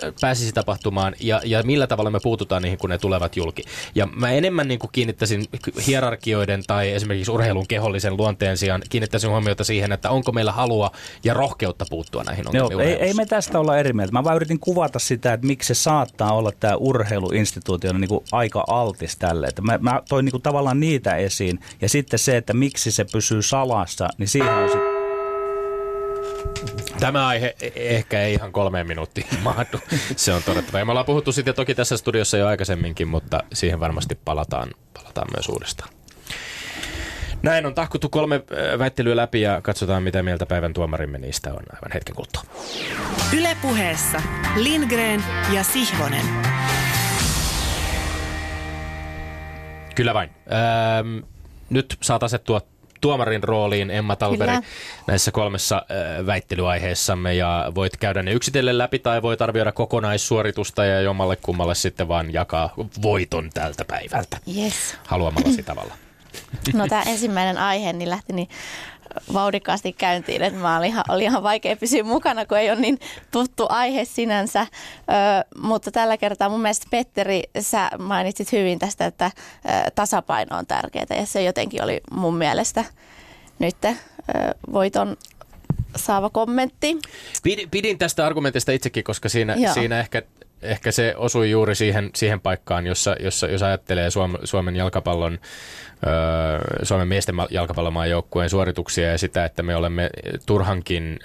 [0.05, 3.63] äh, pääsisi tapahtumaan ja, ja millä tavalla me puututaan niihin, kun ne tulevat julki.
[3.95, 5.45] Ja mä enemmän niin kuin kiinnittäisin
[5.87, 10.91] hierarkioiden tai esimerkiksi urheilun kehollisen luonteen sijaan kiinnittäisin huomiota siihen, että onko meillä halua
[11.23, 12.87] ja rohkeutta puuttua näihin Joo, ongelmiin.
[12.87, 13.21] ei, ei urheilussa.
[13.21, 14.11] me tästä olla eri mieltä.
[14.11, 18.63] Mä vaan yritin kuvata sitä, että miksi se saattaa olla tämä urheiluinstituutiona niin kuin aika
[18.67, 19.47] altis tälle.
[19.47, 21.59] Että mä, mä toin niin kuin tavallaan niitä esiin.
[21.81, 24.92] Ja sitten se, että miksi se pysyy salassa, niin siihen on sitten
[27.03, 29.79] Tämä aihe e- ehkä ei ihan kolmeen minuuttiin mahdu,
[30.15, 30.79] se on todettava.
[30.79, 35.27] Ja me ollaan puhuttu siitä toki tässä studiossa jo aikaisemminkin, mutta siihen varmasti palataan, palataan
[35.35, 35.89] myös uudestaan.
[37.41, 38.43] Näin on tahkuttu kolme
[38.79, 42.43] väittelyä läpi ja katsotaan mitä mieltä päivän tuomarimme niistä on aivan hetken kuluttua.
[43.37, 44.21] Ylepuheessa
[44.55, 46.25] Lindgren ja Sihvonen.
[49.95, 50.29] Kyllä vain.
[50.29, 51.17] Ähm,
[51.69, 52.61] nyt saat asettua
[53.03, 54.61] tuomarin rooliin Emma Talveri Kyllä.
[55.07, 61.01] näissä kolmessa äh, väittelyaiheessamme ja voit käydä ne yksitellen läpi tai voit arvioida kokonaissuoritusta ja
[61.01, 64.97] jommalle kummalle sitten vaan jakaa voiton tältä päivältä Yes.
[65.07, 65.93] haluamallasi tavalla.
[66.73, 68.49] No tämä ensimmäinen aihe niin lähti niin
[69.33, 72.99] vauhdikkaasti käyntiin, että mä olin ihan, oli ihan vaikea pysyä mukana, kun ei ole niin
[73.31, 74.61] tuttu aihe sinänsä.
[74.61, 74.65] Ö,
[75.61, 81.05] mutta tällä kertaa mun mielestä Petteri, sä mainitsit hyvin tästä, että ö, tasapaino on tärkeää
[81.09, 82.85] ja se jotenkin oli mun mielestä
[83.59, 83.93] nyt ö,
[84.73, 85.17] voiton
[85.95, 86.97] saava kommentti.
[87.71, 89.73] Pidin, tästä argumentista itsekin, koska siinä, Joo.
[89.73, 90.21] siinä ehkä,
[90.63, 95.39] ehkä se osui juuri siihen, siihen paikkaan, jossa, jossa jos ajattelee Suom, Suomen jalkapallon,
[96.83, 100.09] Suomen miesten ma- jalkapallomaajoukkueen suorituksia ja sitä, että me olemme
[100.45, 101.19] turhankin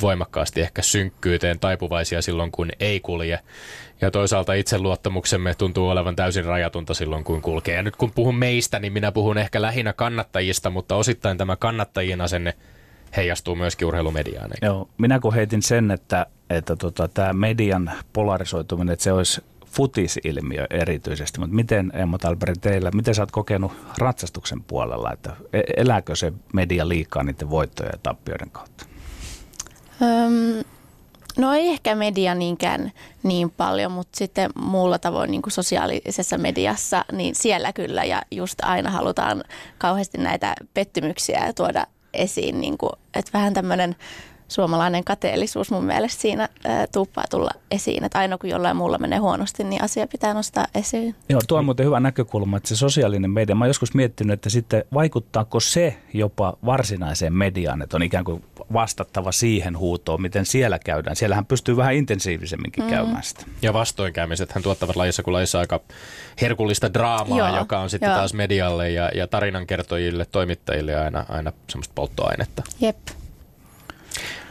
[0.00, 3.40] voimakkaasti ehkä synkkyyteen taipuvaisia silloin, kun ei kulje.
[4.00, 7.74] Ja toisaalta itseluottamuksemme tuntuu olevan täysin rajatunta silloin, kun kulkee.
[7.74, 12.20] Ja nyt kun puhun meistä, niin minä puhun ehkä lähinnä kannattajista, mutta osittain tämä kannattajien
[12.20, 12.54] asenne
[13.16, 14.50] heijastuu myöskin urheilumediaan.
[14.52, 14.66] eikö?
[14.66, 20.66] Joo, minä kun heitin sen, että, että tota, tämä median polarisoituminen, että se olisi futisilmiö
[20.70, 26.16] erityisesti, mutta miten Emma Talberi teillä, miten sä oot kokenut ratsastuksen puolella, että e- elääkö
[26.16, 28.86] se media liikaa niiden voittojen ja tappioiden kautta?
[30.02, 30.64] Öm,
[31.38, 37.04] no ei ehkä media niinkään niin paljon, mutta sitten muulla tavoin niin kuin sosiaalisessa mediassa,
[37.12, 39.44] niin siellä kyllä ja just aina halutaan
[39.78, 43.96] kauheasti näitä pettymyksiä tuoda esiin, niin kuin, että vähän tämmöinen
[44.54, 49.18] suomalainen kateellisuus mun mielestä siinä ää, tuppaa tulla esiin, että aina kun jollain muulla menee
[49.18, 51.14] huonosti, niin asia pitää nostaa esiin.
[51.28, 54.50] Joo, tuo on muuten hyvä näkökulma, että se sosiaalinen media, mä oon joskus miettinyt, että
[54.50, 60.78] sitten vaikuttaako se jopa varsinaiseen mediaan, että on ikään kuin vastattava siihen huutoon, miten siellä
[60.78, 61.16] käydään.
[61.16, 62.90] Siellähän pystyy vähän intensiivisemminkin mm.
[62.90, 63.44] käymään sitä.
[63.62, 65.80] Ja vastoinkäymiset hän tuottavat lajissa kuin lajissa aika
[66.40, 68.16] herkullista draamaa, Joo, joka on sitten joo.
[68.16, 72.62] taas medialle ja, ja tarinankertojille, toimittajille aina, aina semmoista polttoainetta.
[72.80, 72.96] Jep.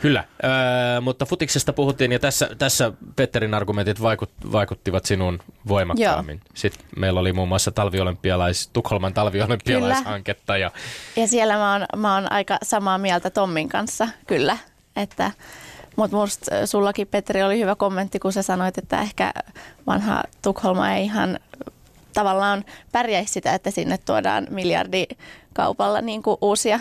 [0.03, 6.35] Kyllä, öö, mutta futiksesta puhuttiin ja tässä, tässä Petterin argumentit vaikut, vaikuttivat sinuun voimakkaammin.
[6.35, 6.51] Joo.
[6.53, 10.71] Sitten meillä oli muun muassa talviolympialais, Tukholman talviolympialaishanketta ja
[11.15, 14.57] Ja siellä mä oon, mä oon aika samaa mieltä Tommin kanssa, kyllä.
[14.95, 15.31] Että,
[15.95, 19.33] mutta musta sullakin, Petri, oli hyvä kommentti, kun sä sanoit, että ehkä
[19.87, 21.39] vanha Tukholma ei ihan
[22.13, 26.79] tavallaan pärjäisi sitä, että sinne tuodaan miljardikaupalla niin kuin uusia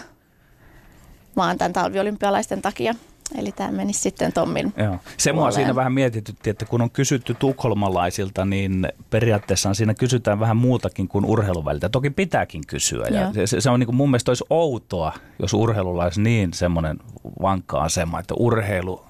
[1.36, 2.94] maan tämän talviolympialaisten takia.
[3.38, 4.96] Eli tämä menisi sitten Tommin Joo.
[5.16, 10.56] Se mua siinä vähän mietitytti, että kun on kysytty tukholmalaisilta, niin periaatteessa siinä kysytään vähän
[10.56, 11.88] muutakin kuin urheiluväliltä.
[11.88, 13.06] Toki pitääkin kysyä.
[13.10, 13.46] Ja Joo.
[13.46, 16.98] se, se on niin kuin mun mielestä olisi outoa, jos urheilulla olisi niin semmoinen
[17.42, 19.04] vankka asema, että urheilu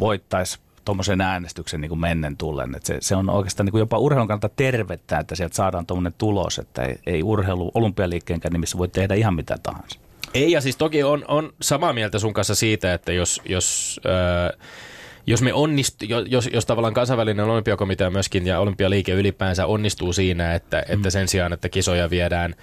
[0.00, 2.74] voittaisi tuommoisen äänestyksen niin kuin mennen tullen.
[2.74, 6.14] Että se, se on oikeastaan niin kuin jopa urheilun kannalta tervettä, että sieltä saadaan tuommoinen
[6.18, 10.00] tulos, että ei, ei urheilu olympialiikkeenkään nimissä voi tehdä ihan mitä tahansa.
[10.34, 14.68] Ei, ja siis toki on, on samaa mieltä sun kanssa siitä, että jos, jos äh,
[15.28, 20.84] jos me onnistu, jos, jos tavallaan kansainvälinen olympiakomitea myöskin ja olympialiike ylipäänsä onnistuu siinä, että,
[20.88, 20.94] mm.
[20.94, 22.54] että sen sijaan, että kisoja viedään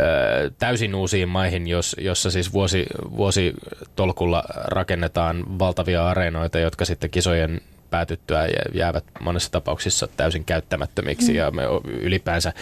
[0.00, 7.60] ö, täysin uusiin maihin, jos, jossa siis vuosi, vuositolkulla rakennetaan valtavia areenoita, jotka sitten kisojen
[7.90, 11.38] päätyttyä jäävät monessa tapauksissa täysin käyttämättömiksi mm.
[11.38, 12.52] ja me ylipäänsä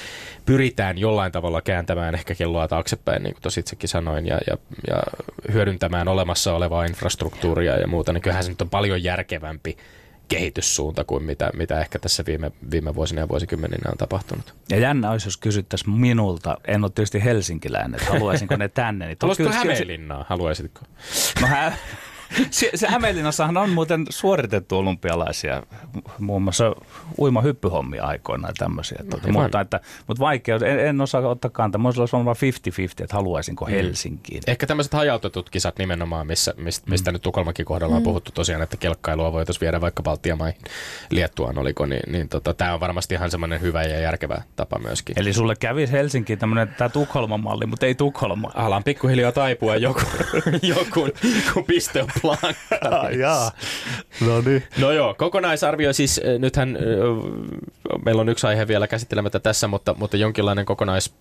[0.47, 4.57] pyritään jollain tavalla kääntämään ehkä kelloa taaksepäin, niin kuin itsekin sanoin, ja, ja,
[4.89, 5.03] ja
[5.53, 9.77] hyödyntämään olemassa olevaa infrastruktuuria ja muuta, niin kyllähän se nyt on paljon järkevämpi
[10.29, 14.55] kehityssuunta kuin mitä, mitä ehkä tässä viime, viime vuosina ja vuosikymmeninä on tapahtunut.
[14.71, 19.07] Ja jännä olisi, jos kysyttäisiin minulta, en ole tietysti helsinkiläinen, että haluaisinko ne tänne.
[19.07, 20.81] Niin Haluaisitko Hämeenlinnaa, haluaisitko?
[21.41, 21.73] No hä-
[22.51, 25.63] se, se Hämeenlinnassahan on muuten suoritettu olympialaisia,
[26.19, 26.75] muun muassa
[27.19, 28.99] uima hyppyhommia aikoina ja tämmöisiä.
[29.11, 31.79] Tuota, mutta, että, mutta vaikea, en, en osaa ottaa kantaa.
[31.79, 33.71] Minulla olisi varmaan 50-50, että haluaisinko mm.
[33.71, 34.43] Helsinkiin.
[34.47, 37.13] Ehkä tämmöiset hajautetut kisat nimenomaan, missä, mistä, mistä mm.
[37.13, 38.05] nyt Tukholmakin kohdalla on mm.
[38.05, 40.61] puhuttu tosiaan, että kelkkailua voitaisiin viedä vaikka Baltiamaihin,
[41.11, 45.19] Liettuaan oliko, niin, niin tota, tämä on varmasti ihan semmoinen hyvä ja järkevä tapa myöskin.
[45.19, 48.51] Eli sulle kävisi Helsinkiin tämmöinen tämä Tukholman malli, mutta ei Tukholma.
[48.55, 50.01] Alan pikkuhiljaa taipua joku,
[50.63, 51.09] joku
[51.53, 52.09] kun piste on
[53.21, 53.53] Jaa.
[54.21, 54.63] No niin.
[54.79, 56.83] No joo, kokonaisarvio siis, eh, nythän eh,
[58.05, 61.15] meillä on yksi aihe vielä käsittelemättä tässä, mutta, mutta jonkinlainen kokonais,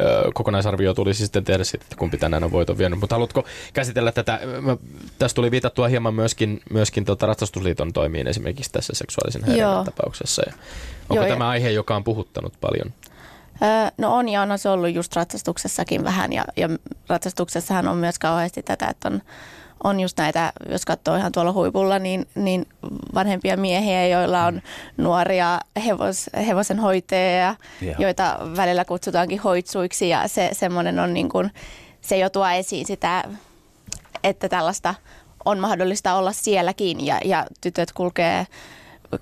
[0.00, 3.00] eh, kokonaisarvio tuli siis sitten tehdä siitä, että kumpi tänään on voiton vienyt.
[3.00, 4.40] Mutta haluatko käsitellä tätä?
[4.60, 4.76] Mä,
[5.18, 10.42] tässä tuli viitattua hieman myöskin, myöskin tota Ratsastusliiton toimiin esimerkiksi tässä seksuaalisen häirinnän tapauksessa.
[10.46, 10.52] Ja
[11.08, 11.48] onko Joo, tämä ja...
[11.48, 12.92] aihe, joka on puhuttanut paljon?
[13.98, 16.68] No on ja on se ollut just ratsastuksessakin vähän ja, ja
[17.08, 19.22] ratsastuksessahan on myös kauheasti tätä, että on,
[19.84, 22.66] on just näitä, jos katsoo ihan tuolla huipulla, niin, niin
[23.14, 24.62] vanhempia miehiä, joilla on
[24.96, 28.00] nuoria hevos, hevosen hoitajia, yeah.
[28.00, 31.50] joita välillä kutsutaankin hoitsuiksi ja se semmoinen on niin kuin,
[32.00, 33.24] se jo tuo esiin sitä,
[34.24, 34.94] että tällaista
[35.44, 38.46] on mahdollista olla sielläkin ja, ja tytöt kulkee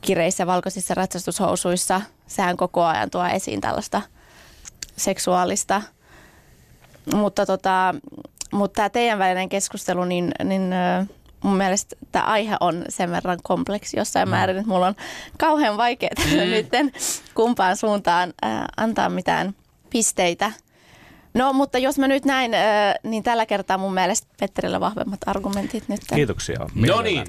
[0.01, 2.01] kireissä valkoisissa ratsastushousuissa.
[2.27, 4.03] Sehän koko ajan tuo esiin tällaista
[4.97, 5.83] seksuaalista.
[7.15, 7.95] Mutta, tota,
[8.53, 10.75] mutta tämä teidän välinen keskustelu, niin, niin
[11.43, 14.31] mun mielestä tämä aihe on sen verran kompleksi jossain mm.
[14.31, 14.95] määrin, että mulla on
[15.39, 16.51] kauhean vaikeaa mm.
[16.51, 16.69] nyt
[17.35, 19.55] kumpaan suuntaan äh, antaa mitään
[19.91, 20.53] pisteitä.
[21.35, 22.61] No, mutta jos mä nyt näin, äh,
[23.03, 26.01] niin tällä kertaa mun mielestä Petterillä vahvemmat argumentit nyt.
[26.15, 26.59] Kiitoksia.
[26.75, 27.25] No niin.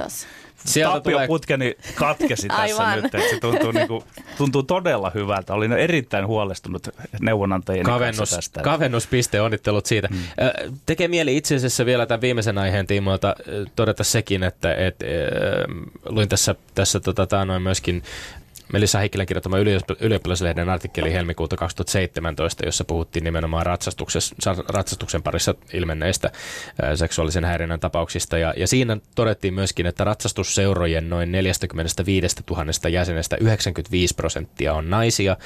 [0.66, 1.94] Sieltä Tappioputkeni tulee...
[1.96, 4.04] katkesi tässä nyt, että se tuntuu, niin kuin,
[4.38, 5.54] tuntuu todella hyvältä.
[5.54, 6.88] Olin erittäin huolestunut
[7.22, 8.62] neuvonantajien Kavennus, kanssa tästä.
[8.62, 10.08] Kavennuspiste, onnittelut siitä.
[10.12, 10.24] Hmm.
[10.86, 13.36] Tekee mieli itse asiassa vielä tämän viimeisen aiheen tiimoilta
[13.76, 14.96] todeta sekin, että et,
[16.06, 18.04] luin tässä, tässä tota, noin myöskin
[18.74, 19.58] Melissa Heikkilän kirjoittama
[20.00, 23.66] ylioppilaslehden artikkeli helmikuuta 2017, jossa puhuttiin nimenomaan
[24.68, 26.32] ratsastuksen parissa ilmenneistä
[26.96, 28.38] seksuaalisen häirinnän tapauksista.
[28.38, 35.38] Ja, ja siinä todettiin myöskin, että ratsastusseurojen noin 45 000 jäsenestä 95 prosenttia on naisia.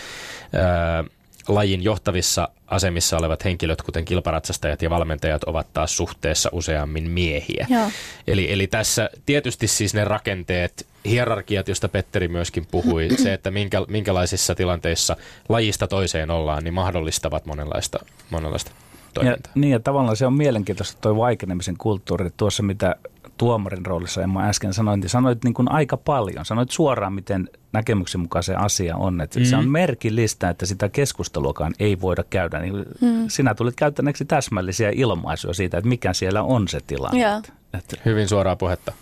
[1.47, 7.67] Lajin johtavissa asemissa olevat henkilöt, kuten kilparatsastajat ja valmentajat, ovat taas suhteessa useammin miehiä.
[7.69, 7.91] Joo.
[8.27, 13.81] Eli, eli tässä tietysti siis ne rakenteet, hierarkiat, joista Petteri myöskin puhui, se, että minkä,
[13.87, 15.15] minkälaisissa tilanteissa
[15.49, 18.71] lajista toiseen ollaan, niin mahdollistavat monenlaista, monenlaista
[19.13, 19.51] toimintaa.
[19.55, 22.29] Ja, niin, ja tavallaan se on mielenkiintoista tuo vaikenemisen kulttuuri.
[22.37, 22.95] Tuossa mitä
[23.37, 26.45] tuomarin roolissa Emma äsken sanoit, niin sanoit niin kuin aika paljon.
[26.45, 29.21] Sanoit suoraan, miten näkemyksen mukaan se asia on.
[29.21, 29.45] Että mm.
[29.45, 32.59] Se on merkillistä, että sitä keskusteluakaan ei voida käydä.
[32.59, 33.25] Niin mm.
[33.27, 37.19] Sinä tulit käyttäneeksi täsmällisiä ilmaisuja siitä, että mikä siellä on se tilanne.
[37.19, 37.43] Yeah.
[37.73, 38.93] Että, Hyvin suoraa puhetta.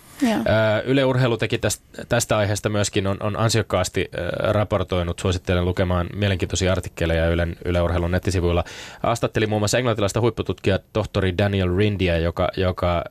[0.84, 7.28] Yle Urheilu teki tästä, tästä aiheesta myöskin, on, on ansiokkaasti raportoinut, suosittelen lukemaan mielenkiintoisia artikkeleja
[7.28, 8.64] Yle, Yle Urheilun nettisivuilla.
[9.02, 13.04] Haastatteli muun muassa englantilaista huippututkijaa tohtori Daniel Rindia, joka, joka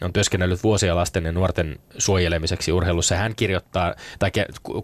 [0.00, 3.16] on työskennellyt vuosia lasten ja nuorten suojelemiseksi urheilussa.
[3.16, 4.30] Hän kirjoittaa tai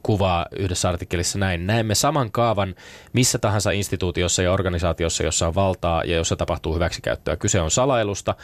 [0.03, 1.67] kuvaa yhdessä artikkelissa näin.
[1.67, 2.75] Näemme saman kaavan
[3.13, 7.37] missä tahansa instituutiossa ja organisaatiossa, jossa on valtaa ja jossa tapahtuu hyväksikäyttöä.
[7.37, 8.35] Kyse on salailusta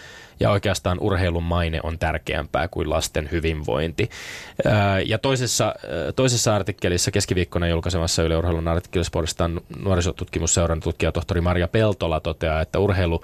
[0.40, 4.10] ja oikeastaan urheilun maine on tärkeämpää kuin lasten hyvinvointi.
[5.06, 5.74] Ja toisessa,
[6.16, 12.78] toisessa artikkelissa keskiviikkona julkaisemassa Yle Urheilun artikkelissa puolestaan nuorisotutkimusseuran tutkija tohtori Maria Peltola toteaa, että
[12.78, 13.22] urheilu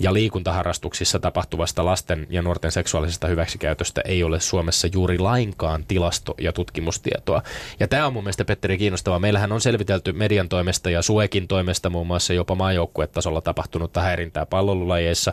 [0.00, 6.52] ja liikuntaharrastuksissa tapahtuvasta lasten ja nuorten seksuaalisesta hyväksikäytöstä ei ole Suomessa juuri lainkaan tilasto- ja
[6.52, 7.42] tutkimustietoa.
[7.80, 9.18] Ja tämä on mun mielestä, Petteri, kiinnostavaa.
[9.18, 15.32] Meillähän on selvitelty median toimesta ja Suekin toimesta muun muassa jopa maajoukkuetasolla tapahtunutta häirintää pallolulajeissa.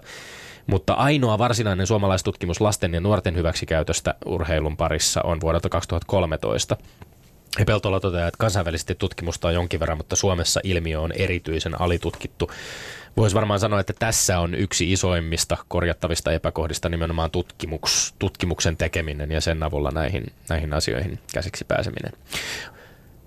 [0.69, 6.77] Mutta ainoa varsinainen suomalaistutkimus lasten ja nuorten hyväksikäytöstä urheilun parissa on vuodelta 2013.
[7.59, 12.51] Ja Peltola toteaa, että kansainvälisesti tutkimusta on jonkin verran, mutta Suomessa ilmiö on erityisen alitutkittu.
[13.17, 19.41] Voisi varmaan sanoa, että tässä on yksi isoimmista korjattavista epäkohdista nimenomaan tutkimuks, tutkimuksen tekeminen ja
[19.41, 22.13] sen avulla näihin, näihin asioihin käsiksi pääseminen.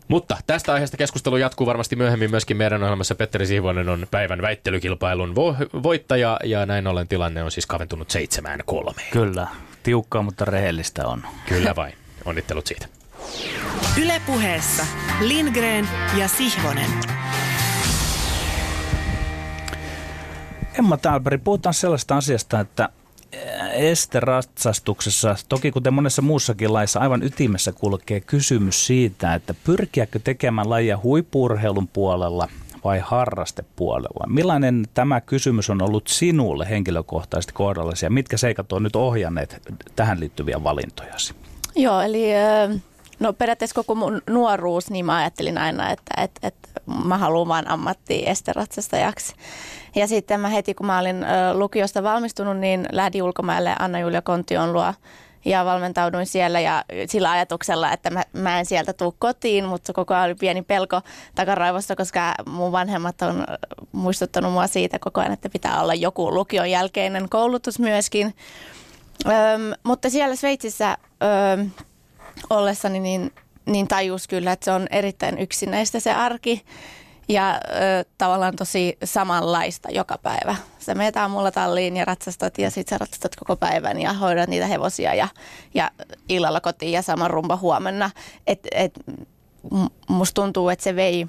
[0.09, 3.15] Mutta tästä aiheesta keskustelu jatkuu varmasti myöhemmin myöskin meidän ohjelmassa.
[3.15, 8.61] Petteri Siivonen on päivän väittelykilpailun vo- voittaja ja näin ollen tilanne on siis kaventunut seitsemään
[8.67, 9.11] kolmeen.
[9.13, 9.47] Kyllä,
[9.83, 11.23] tiukkaa, mutta rehellistä on.
[11.49, 11.95] Kyllä vain.
[12.25, 12.87] Onnittelut siitä.
[14.03, 14.83] Ylepuheessa
[15.21, 16.91] Lindgren ja Sihvonen.
[20.79, 22.89] Emma Talberg, puhutaan sellaista asiasta, että
[23.73, 30.99] esteratsastuksessa, toki kuten monessa muussakin laissa, aivan ytimessä kulkee kysymys siitä, että pyrkiäkö tekemään lajia
[31.03, 32.49] huippuurheilun puolella
[32.85, 34.27] vai harrastepuolella.
[34.29, 39.63] Millainen tämä kysymys on ollut sinulle henkilökohtaisesti kohdallasi ja mitkä seikat on nyt ohjanneet
[39.97, 41.35] tähän liittyviä valintojasi?
[41.77, 42.25] Joo, eli
[43.21, 46.69] no periaatteessa koko mun nuoruus, niin mä ajattelin aina, että, että, että
[47.05, 49.35] mä haluan vaan ammattiin esteratsastajaksi.
[49.95, 53.77] Ja sitten mä heti, kun mä olin lukiosta valmistunut, niin lähdin ulkomaille.
[53.79, 54.95] Anna-Julia Kontion luo.
[55.45, 60.15] Ja valmentauduin siellä ja sillä ajatuksella, että mä, mä en sieltä tule kotiin, mutta koko
[60.15, 61.01] ajan oli pieni pelko
[61.35, 63.45] takaraivossa, koska mun vanhemmat on
[63.93, 68.35] muistuttanut mua siitä koko ajan, että pitää olla joku lukion jälkeinen koulutus myöskin.
[69.27, 69.33] Öm,
[69.83, 70.99] mutta siellä Sveitsissä
[71.53, 71.71] öm,
[72.51, 73.33] ollessani niin,
[73.67, 76.65] niin tajus kyllä, että se on erittäin yksinäistä se arki
[77.29, 80.57] ja ö, tavallaan tosi samanlaista joka päivä.
[80.79, 84.67] Sä meet aamulla talliin ja ratsastat ja sit sä ratsastat koko päivän ja hoidat niitä
[84.67, 85.29] hevosia ja,
[85.75, 85.91] ja
[86.29, 88.11] illalla kotiin ja sama rumba huomenna.
[88.47, 88.93] Et, et,
[90.09, 91.27] musta tuntuu, että se vei,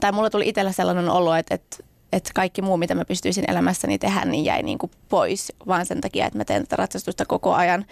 [0.00, 1.76] tai mulla tuli itsellä sellainen olo, että, että
[2.12, 6.00] että kaikki muu, mitä mä pystyisin elämässäni tehdä, niin jäi niin kuin pois, vaan sen
[6.00, 7.84] takia, että mä teen tätä ratsastusta koko ajan.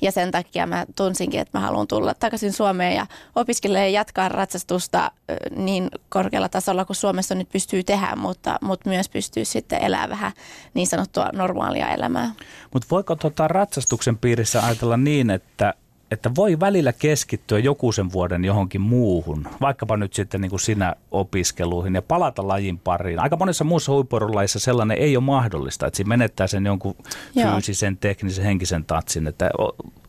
[0.00, 3.06] Ja sen takia mä tunsinkin, että mä haluan tulla takaisin Suomeen ja
[3.36, 5.10] opiskella ja jatkaa ratsastusta
[5.56, 10.32] niin korkealla tasolla kuin Suomessa nyt pystyy tehdä, mutta, mutta myös pystyy sitten elämään vähän
[10.74, 12.34] niin sanottua normaalia elämää.
[12.72, 15.74] Mutta voiko tuota ratsastuksen piirissä ajatella niin, että
[16.10, 20.94] että voi välillä keskittyä joku sen vuoden johonkin muuhun, vaikkapa nyt sitten niin kuin sinä
[21.10, 23.18] opiskeluihin ja palata lajin pariin.
[23.18, 26.94] Aika monessa muussa huippuurheilulajissa sellainen ei ole mahdollista, että siinä menettää sen jonkun
[27.34, 27.52] Joo.
[27.52, 29.26] fyysisen, teknisen, henkisen tatsin.
[29.26, 29.50] Että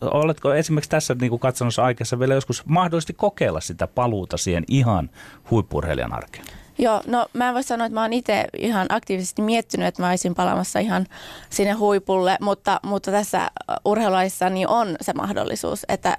[0.02, 5.10] oletko esimerkiksi tässä niin kuin katsonnossa aikeessa vielä joskus mahdollisesti kokeilla sitä paluuta siihen ihan
[5.52, 6.46] huippuurheilijan arkeen?
[6.78, 10.10] Joo, no mä en voi sanoa, että mä oon itse ihan aktiivisesti miettinyt, että mä
[10.10, 11.08] olisin palaamassa ihan
[11.50, 13.52] sinne huipulle, mutta, mutta tässä
[13.86, 16.18] urheilulaissa niin on se mahdollisuus, että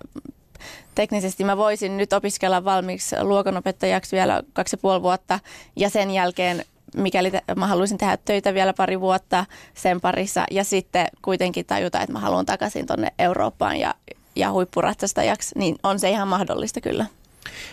[0.95, 5.41] teknisesti mä voisin nyt opiskella valmiiksi luokanopettajaksi vielä kaksi ja puoli vuotta
[5.77, 6.65] ja sen jälkeen
[6.97, 12.01] mikäli te, mä haluaisin tehdä töitä vielä pari vuotta sen parissa ja sitten kuitenkin tajuta,
[12.01, 13.95] että mä haluan takaisin tuonne Eurooppaan ja,
[14.37, 17.07] ja huippuratsastajaksi, niin on se ihan mahdollista kyllä.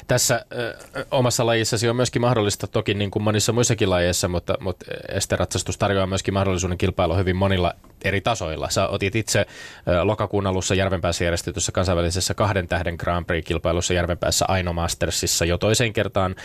[0.08, 0.78] Tässä ö,
[1.12, 6.08] omassa lajissasi on myöskin mahdollista, toki niin kuin monissa muissakin lajeissa, mutta, mutta esteratsastus tarjoaa
[6.08, 8.70] myöskin mahdollisuuden kilpailla hyvin monilla eri tasoilla.
[8.70, 14.74] Sä otit itse ö, lokakuun alussa Järvenpäässä järjestetyssä kansainvälisessä kahden tähden Grand Prix-kilpailussa Järvenpäässä Aino
[14.74, 16.36] Mastersissa jo toiseen kertaan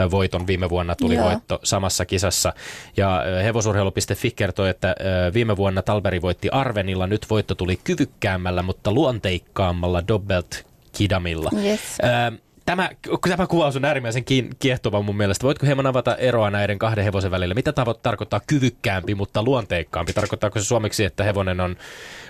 [0.00, 0.46] ö, voiton.
[0.46, 1.24] Viime vuonna tuli Joo.
[1.24, 2.52] voitto samassa kisassa.
[2.96, 8.92] Ja hevosurheilu.fi kertoi, että ö, viime vuonna Talberi voitti Arvenilla, nyt voitto tuli kyvykkäämmällä, mutta
[8.92, 11.50] luonteikkaammalla Dobbelt Kidamilla.
[11.64, 11.80] Yes.
[12.02, 12.90] Ö, Tämä,
[13.28, 14.24] tämä kuvaus on äärimmäisen
[14.58, 15.44] kiehtova mun mielestä.
[15.46, 17.54] Voitko hieman avata eroa näiden kahden hevosen välillä?
[17.54, 20.12] Mitä tavo- tarkoittaa kyvykkäämpi, mutta luonteikkaampi?
[20.12, 21.76] Tarkoittaako se suomeksi, että hevonen on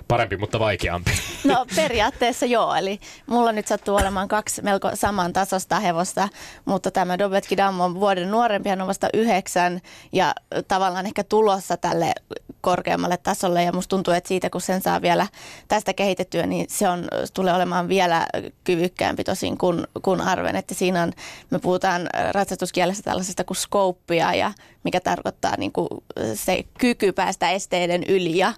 [0.08, 1.10] parempi, mutta vaikeampi?
[1.44, 2.74] No periaatteessa joo.
[2.74, 6.28] Eli mulla nyt sattuu olemaan kaksi melko saman tasosta hevosta,
[6.64, 9.80] mutta tämä Dobetki Dam on vuoden nuorempi, hän on vasta yhdeksän
[10.12, 10.34] ja
[10.68, 12.12] tavallaan ehkä tulossa tälle
[12.60, 15.26] korkeammalle tasolle ja musta tuntuu, että siitä kun sen saa vielä
[15.68, 18.26] tästä kehitettyä, niin se on, tulee olemaan vielä
[18.64, 21.12] kyvykkäämpi tosin kuin, kuin arven, että siinä on,
[21.50, 24.52] me puhutaan ratsastuskielessä tällaisesta kuin skouppia ja
[24.84, 25.88] mikä tarkoittaa niin kuin
[26.34, 28.52] se kyky päästä esteiden yli ja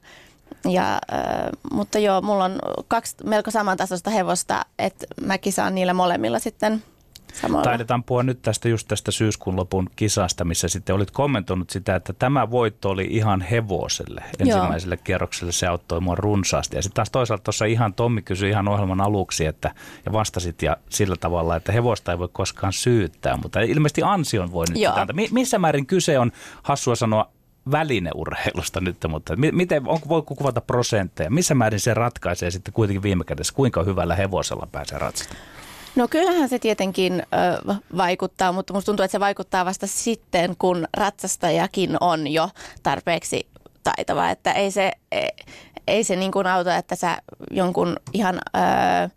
[0.69, 6.39] ja, äh, mutta joo, mulla on kaksi melko samantasoista hevosta, että mäkin saan niillä molemmilla
[6.39, 6.83] sitten
[7.33, 7.65] samalla.
[7.65, 12.13] Taidetaan puhua nyt tästä just tästä syyskuun lopun kisasta, missä sitten olit kommentoinut sitä, että
[12.13, 14.23] tämä voitto oli ihan hevoselle.
[14.39, 15.03] Ensimmäiselle Joo.
[15.05, 16.77] kierrokselle se auttoi mua runsaasti.
[16.77, 19.75] Ja sitten taas toisaalta tuossa ihan Tommi kysyi ihan ohjelman aluksi, että,
[20.07, 24.67] ja vastasit ja sillä tavalla, että hevosta ei voi koskaan syyttää, mutta ilmeisesti ansion voi
[24.69, 27.31] nyt sitä Missä määrin kyse on, hassua sanoa,
[27.71, 31.31] välineurheilusta nyt, mutta miten, onko, voi kuvata prosentteja?
[31.31, 35.62] Missä määrin se ratkaisee sitten kuitenkin viime kädessä, kuinka hyvällä hevosella pääsee ratsastamaan?
[35.97, 37.23] No kyllähän se tietenkin
[37.69, 42.49] ö, vaikuttaa, mutta musta tuntuu, että se vaikuttaa vasta sitten, kun ratsastajakin on jo
[42.83, 43.47] tarpeeksi
[43.85, 44.31] taitava.
[44.31, 45.29] Että ei se, ei,
[45.87, 47.19] ei se niin kuin auta, että sä
[47.51, 49.09] jonkun ihan ö,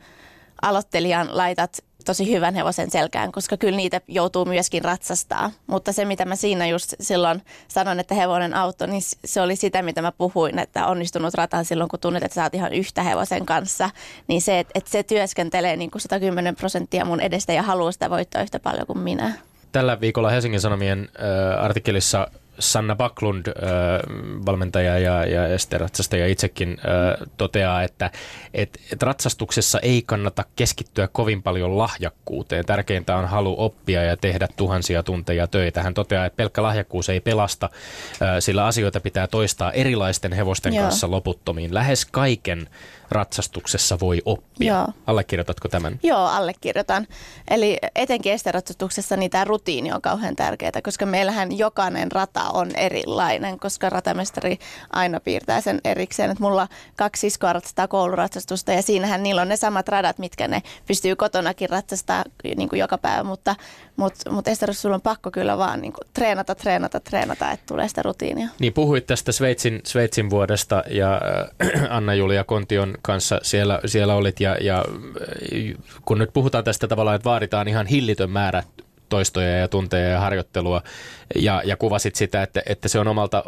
[0.62, 5.52] aloittelijan laitat tosi hyvän hevosen selkään, koska kyllä niitä joutuu myöskin ratsastaa.
[5.68, 9.82] Mutta se, mitä mä siinä just silloin sanon, että hevonen auto, niin se oli sitä,
[9.82, 13.46] mitä mä puhuin, että onnistunut rata silloin, kun tunnet, että sä oot ihan yhtä hevosen
[13.46, 13.90] kanssa.
[14.28, 18.10] Niin se, että, että se työskentelee niin kuin 110 prosenttia mun edestä ja haluaa sitä
[18.10, 19.34] voittaa yhtä paljon kuin minä.
[19.72, 22.28] Tällä viikolla Helsingin Sanomien äh, artikkelissa
[22.60, 23.54] Sanna Baklund, äh,
[24.46, 26.78] valmentaja ja, ja esteratsastaja itsekin
[27.38, 28.12] toteaa, että
[28.54, 32.66] et, et ratsastuksessa ei kannata keskittyä kovin paljon lahjakkuuteen.
[32.66, 35.84] Tärkeintä on halu oppia ja tehdä tuhansia tunteja töitä.
[35.84, 37.70] Hän toteaa, että pelkkä lahjakkuus ei pelasta,
[38.40, 40.84] sillä asioita pitää toistaa erilaisten hevosten Joo.
[40.84, 41.74] kanssa loputtomiin.
[41.74, 42.68] Lähes kaiken
[43.12, 44.74] ratsastuksessa voi oppia.
[44.74, 44.88] Joo.
[45.08, 46.00] Allekirjoitatko tämän?
[46.04, 47.08] Joo, allekirjoitan.
[47.50, 53.60] Eli etenkin esteratsastuksessa niin tämä rutiini on kauhean tärkeää, koska meillähän jokainen rata on erilainen,
[53.60, 54.60] koska ratamestari
[54.94, 56.32] aina piirtää sen erikseen.
[56.32, 60.62] Et mulla kaksi siskoa ratsastaa kouluratsastusta ja siinähän niillä on ne samat radat, mitkä ne
[60.88, 62.24] pystyy kotonakin ratsastaa
[62.56, 63.56] niin kuin joka päivä, mutta,
[63.96, 67.88] mutta, mutta Esteros, sulla on pakko kyllä vaan niin kuin treenata, treenata, treenata, että tulee
[67.88, 68.50] sitä rutiinia.
[68.60, 71.22] Niin puhuit tästä Sveitsin, Sveitsin vuodesta ja
[71.64, 74.86] äh, Anna-Julia Kontion kanssa siellä, siellä olit ja, ja
[76.06, 78.64] kun nyt puhutaan tästä tavallaan, että vaaditaan ihan hillitön määrä
[79.10, 80.82] toistoja ja tunteja ja harjoittelua
[81.36, 83.44] ja, ja kuvasit sitä, että, että se on omalta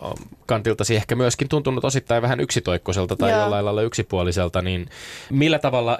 [0.45, 3.41] kantiltasi ehkä myöskin tuntunut osittain vähän yksitoikkoiselta tai Joo.
[3.41, 4.89] jollain lailla yksipuoliselta, niin
[5.29, 5.99] millä tavalla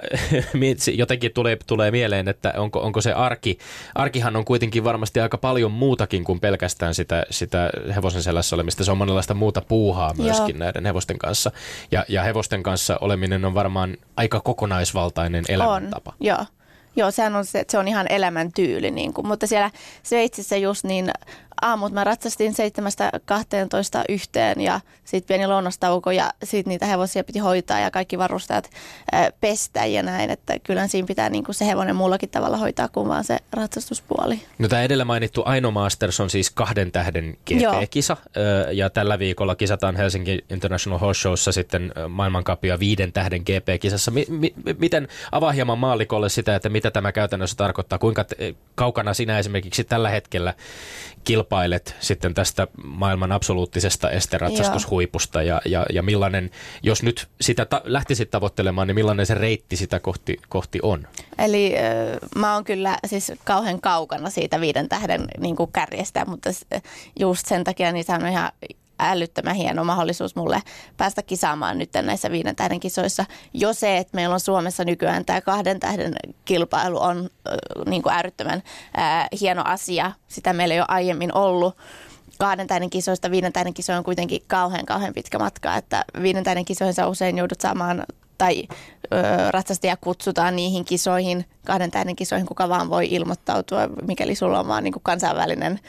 [0.96, 3.58] jotenkin tulee, tulee mieleen, että onko, onko se arki,
[3.94, 8.90] arkihan on kuitenkin varmasti aika paljon muutakin kuin pelkästään sitä, sitä hevosen selässä olemista, se
[8.90, 10.58] on monenlaista muuta puuhaa myöskin Joo.
[10.58, 11.50] näiden hevosten kanssa
[11.90, 16.10] ja, ja hevosten kanssa oleminen on varmaan aika kokonaisvaltainen elämäntapa.
[16.10, 16.44] On, joo.
[16.98, 19.70] Joo, sehän on se, se on ihan elämäntyyli, niin kuin, mutta siellä
[20.02, 21.10] Sveitsissä just niin
[21.62, 27.38] aamut mä ratsastin seitsemästä 12 yhteen ja sitten pieni lounastauko ja sitten niitä hevosia piti
[27.38, 28.70] hoitaa ja kaikki varustajat
[29.12, 33.08] ää, pestä ja näin, että kyllä siinä pitää niinku se hevonen muullakin tavalla hoitaa kuin
[33.08, 34.40] vaan se ratsastuspuoli.
[34.58, 38.16] No tämä edellä mainittu Aino Masters on siis kahden tähden GP-kisa
[38.72, 44.10] ja tällä viikolla kisataan Helsinki International Horse Showssa sitten maailmankapia viiden tähden GP-kisassa.
[44.10, 48.24] Mi- mi- miten avaa hieman maallikolle sitä, että mitä tämä käytännössä tarkoittaa, kuinka
[48.74, 50.54] kaukana sinä esimerkiksi tällä hetkellä
[51.24, 51.47] kilpailet
[52.00, 56.50] sitten tästä maailman absoluuttisesta esteratsastushuipusta ja, ja, ja millainen,
[56.82, 61.06] jos nyt sitä ta- lähtisit tavoittelemaan, niin millainen se reitti sitä kohti, kohti on?
[61.38, 61.82] Eli äh,
[62.36, 66.50] mä oon kyllä siis kauhean kaukana siitä viiden tähden niin kuin kärjestä, mutta
[67.20, 68.52] just sen takia niin se on ihan
[68.98, 70.62] älyttömän hieno mahdollisuus mulle
[70.96, 73.24] päästä kisaamaan nyt näissä viiden tähden kisoissa.
[73.54, 77.54] Jo se, että meillä on Suomessa nykyään tämä kahden tähden kilpailu on äh,
[77.86, 78.62] niin kuin äärettömän
[78.98, 80.12] äh, hieno asia.
[80.28, 81.76] Sitä meillä ei ole aiemmin ollut
[82.38, 86.64] kahden tähden kisoista viiden tähden kisoja on kuitenkin kauhean kauhean pitkä matka, että viiden tähden
[86.64, 88.04] kisoihin sä usein joudut saamaan
[88.38, 88.62] tai
[89.12, 94.68] ö, ratsastaja kutsutaan niihin kisoihin, kahden tähden kisoihin, kuka vaan voi ilmoittautua, mikäli sulla on
[94.68, 95.80] vaan niin kuin kansainvälinen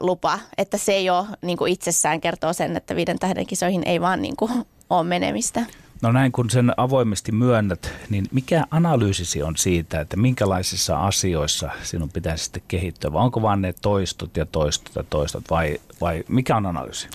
[0.00, 4.22] lupa, että se jo niin kuin itsessään kertoo sen, että viiden tähden kisoihin ei vaan
[4.22, 4.52] niin kuin
[4.90, 5.66] ole menemistä.
[6.02, 12.10] No näin kun sen avoimesti myönnät, niin mikä analyysisi on siitä, että minkälaisissa asioissa sinun
[12.10, 13.12] pitäisi sitten kehittyä?
[13.12, 17.08] Vai onko vaan ne toistot ja toistot ja toistot vai, vai mikä on analyysi?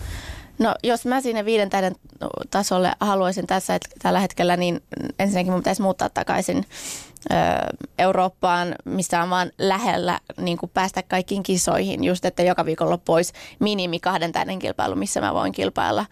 [0.60, 1.96] No jos mä sinne viiden tähden
[2.52, 4.84] tasolle haluaisin tässä tällä hetkellä, niin
[5.20, 6.66] ensinnäkin mun pitäisi muuttaa takaisin
[7.98, 12.04] Eurooppaan, missä on vaan lähellä niin kuin päästä kaikkiin kisoihin.
[12.04, 16.06] Just, että joka viikolla pois minimi kahden kilpailu, missä mä voin kilpailla.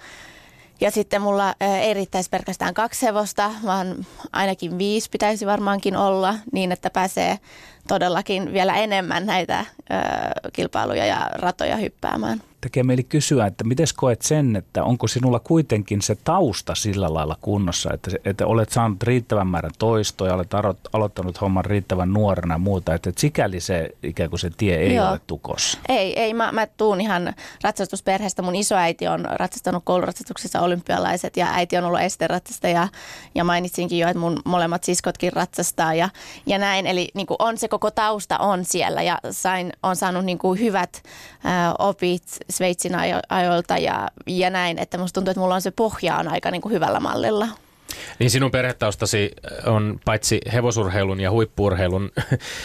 [0.81, 6.71] Ja sitten mulla ei riittäisi pelkästään kaksi hevosta, vaan ainakin viisi pitäisi varmaankin olla niin,
[6.71, 7.39] että pääsee
[7.87, 9.65] todellakin vielä enemmän näitä
[10.53, 16.01] kilpailuja ja ratoja hyppäämään tekee mieli kysyä, että miten koet sen, että onko sinulla kuitenkin
[16.01, 20.53] se tausta sillä lailla kunnossa, että, että olet saanut riittävän määrän toistoja, olet
[20.93, 25.09] aloittanut homman riittävän nuorena ja muuta, että sikäli se ikään kuin se tie ei Joo.
[25.09, 25.77] ole tukossa.
[25.89, 27.33] Ei, ei mä, mä tuun ihan
[27.63, 28.41] ratsastusperheestä.
[28.41, 32.87] Mun isoäiti on ratsastanut kouluratsastuksessa olympialaiset ja äiti on ollut esteratsastaja ja,
[33.35, 36.09] ja mainitsinkin jo, että mun molemmat siskotkin ratsastaa ja,
[36.45, 36.87] ja näin.
[36.87, 41.03] Eli niin on se koko tausta on siellä ja sain, on saanut niin hyvät
[41.45, 42.91] ä, opit Sveitsin
[43.29, 46.61] ajoilta ja, ja näin, että musta tuntuu, että mulla on se pohja on aika niin
[46.61, 47.47] kuin hyvällä mallilla.
[48.19, 49.31] Niin sinun perhetaustasi
[49.65, 52.11] on paitsi hevosurheilun ja huippuurheilun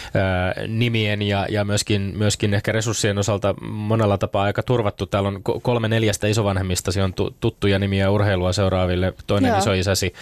[0.67, 5.05] nimien ja, ja myöskin, myöskin ehkä resurssien osalta monella tapaa aika turvattu.
[5.05, 9.13] Täällä on kolme neljästä isovanhemmistasi on tuttuja nimiä urheilua seuraaville.
[9.27, 9.59] Toinen Joo.
[9.59, 10.13] isoisäsi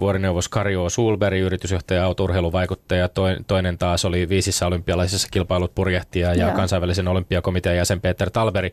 [0.00, 3.08] vuorineuvos Karjo Sulberg, yritysjohtaja, autourheiluvaikuttaja.
[3.46, 6.56] Toinen taas oli viisissä olympialaisissa kilpailut purjehtija ja Joo.
[6.56, 8.72] kansainvälisen olympiakomitean jäsen Peter Talberi.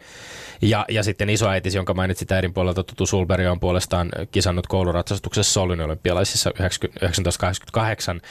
[0.61, 5.81] Ja, ja sitten isoäitis, jonka mainitsit äidin puolelta, Tutu Sulberg on puolestaan kisannut kouluratsastuksessa Soulin
[5.81, 8.21] olympialaisissa 1988.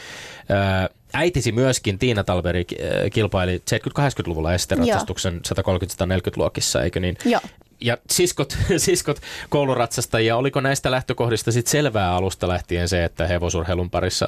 [1.13, 7.17] äitisi myöskin, Tiina Talveri, äh, kilpaili 70-80-luvulla esteratsastuksen 130-140 luokissa, eikö niin?
[7.25, 7.41] Joo.
[7.81, 14.27] Ja siskot, siskot kouluratsastajia, oliko näistä lähtökohdista sit selvää alusta lähtien se, että hevosurheilun parissa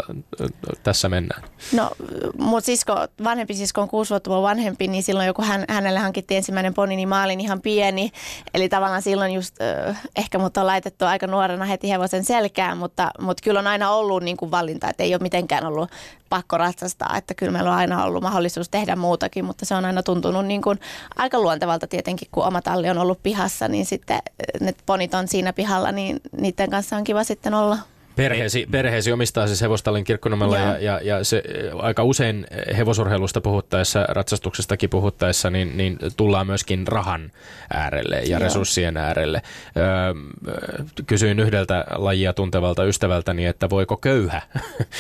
[0.82, 1.42] tässä mennään?
[1.72, 1.90] No
[2.38, 6.74] mun sisko, vanhempi sisko on kuusi vuotta vanhempi, niin silloin joku hän, hänelle hankittiin ensimmäinen
[6.74, 8.12] poni, niin mä olin ihan pieni.
[8.55, 13.11] Eli tavallaan silloin just äh, ehkä mut on laitettu aika nuorena heti hevosen selkään, mutta,
[13.20, 15.90] mutta kyllä on aina ollut niin kuin valinta, että ei ole mitenkään ollut
[16.29, 20.03] pakko ratsastaa, että kyllä meillä on aina ollut mahdollisuus tehdä muutakin, mutta se on aina
[20.03, 20.81] tuntunut niin kuin
[21.16, 24.18] aika luontevalta tietenkin, kun oma talli on ollut pihassa, niin sitten
[24.61, 27.79] ne ponit on siinä pihalla, niin niiden kanssa on kiva sitten olla.
[28.19, 31.43] Perheesi, perheesi omistaa siis hevostallin kirkkonummella ja, ja, ja se
[31.79, 32.47] aika usein
[32.77, 37.31] hevosurheilusta puhuttaessa, ratsastuksestakin puhuttaessa, niin, niin tullaan myöskin rahan
[37.73, 38.39] äärelle ja Joo.
[38.39, 39.43] resurssien äärelle.
[39.77, 39.87] Öö,
[41.07, 44.43] kysyin yhdeltä lajia tuntevalta ystävältäni, että voiko köyhä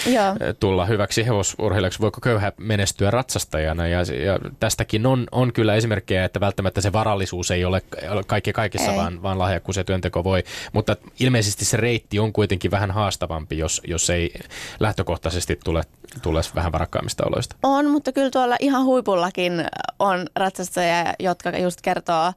[0.60, 6.40] tulla hyväksi hevosurheilijaksi, voiko köyhä menestyä ratsastajana ja, ja tästäkin on, on kyllä esimerkkejä, että
[6.40, 7.82] välttämättä se varallisuus ei ole
[8.26, 8.96] kaikki kaikessa, ei.
[8.96, 10.42] vaan, vaan lahjakkuus ja työnteko voi,
[10.72, 14.34] mutta ilmeisesti se reitti on kuitenkin vähän haastavaa haastavampi, jos, jos ei
[14.80, 15.82] lähtökohtaisesti tule,
[16.22, 17.56] tule vähän varakkaimmista oloista.
[17.62, 19.52] On, mutta kyllä tuolla ihan huipullakin
[19.98, 22.32] on ratsastajia, jotka just kertoo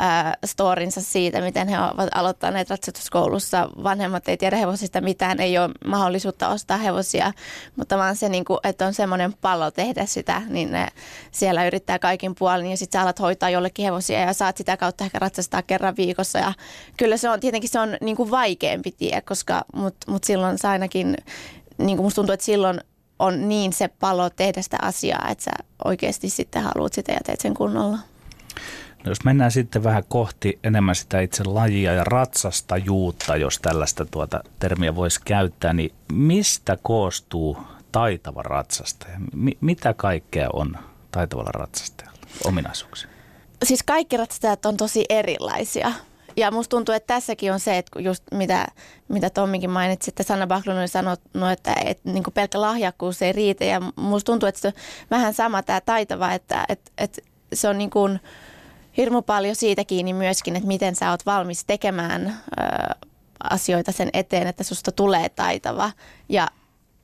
[0.00, 3.68] äh, storinsa siitä, miten he ovat aloittaneet ratsastuskoulussa.
[3.82, 7.32] Vanhemmat ei tiedä hevosista mitään, ei ole mahdollisuutta ostaa hevosia,
[7.76, 10.88] mutta vaan se, niin kuin, että on semmoinen pallo tehdä sitä, niin ne
[11.30, 15.04] siellä yrittää kaikin puolin ja sitten sä alat hoitaa jollekin hevosia ja saat sitä kautta
[15.04, 16.38] ehkä ratsastaa kerran viikossa.
[16.38, 16.52] Ja
[16.96, 20.68] kyllä se on, tietenkin se on niin kuin vaikeampi tie, koska, mutta mut silloin se
[20.68, 21.16] ainakin,
[21.78, 22.80] niin kuin musta tuntuu, että silloin
[23.18, 25.50] on niin se palo tehdä sitä asiaa, että sä
[25.84, 27.98] oikeasti sitten haluat sitä ja teet sen kunnolla.
[29.04, 34.40] No jos mennään sitten vähän kohti enemmän sitä itse lajia ja ratsastajuutta, jos tällaista tuota
[34.58, 37.58] termiä voisi käyttää, niin mistä koostuu
[37.92, 39.18] taitava ratsastaja?
[39.18, 40.76] M- mitä kaikkea on
[41.10, 43.10] taitavalla ratsastajalla ominaisuuksia?
[43.64, 45.92] Siis kaikki ratsastajat on tosi erilaisia.
[46.38, 48.66] Ja musta tuntuu, että tässäkin on se, että just mitä,
[49.08, 51.20] mitä Tommikin mainitsi, että Sanna Backlund oli sanonut,
[51.52, 53.64] että, että niin pelkkä lahjakkuus ei riitä.
[53.64, 54.74] Ja musta tuntuu, että se on
[55.10, 57.20] vähän sama tämä taitava, että, että, että
[57.52, 58.20] se on niin kuin,
[58.98, 63.06] hirmu paljon siitä kiinni myöskin, että miten sä oot valmis tekemään ö,
[63.50, 65.90] asioita sen eteen, että susta tulee taitava.
[66.28, 66.48] Ja,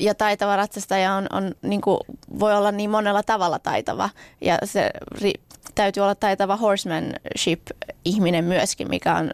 [0.01, 2.01] ja taitava ratsastaja on, on niin kuin,
[2.39, 4.11] voi olla niin monella tavalla taitava.
[4.41, 4.91] Ja se
[5.21, 5.33] ri,
[5.75, 9.31] täytyy olla taitava horsemanship-ihminen myöskin, mikä on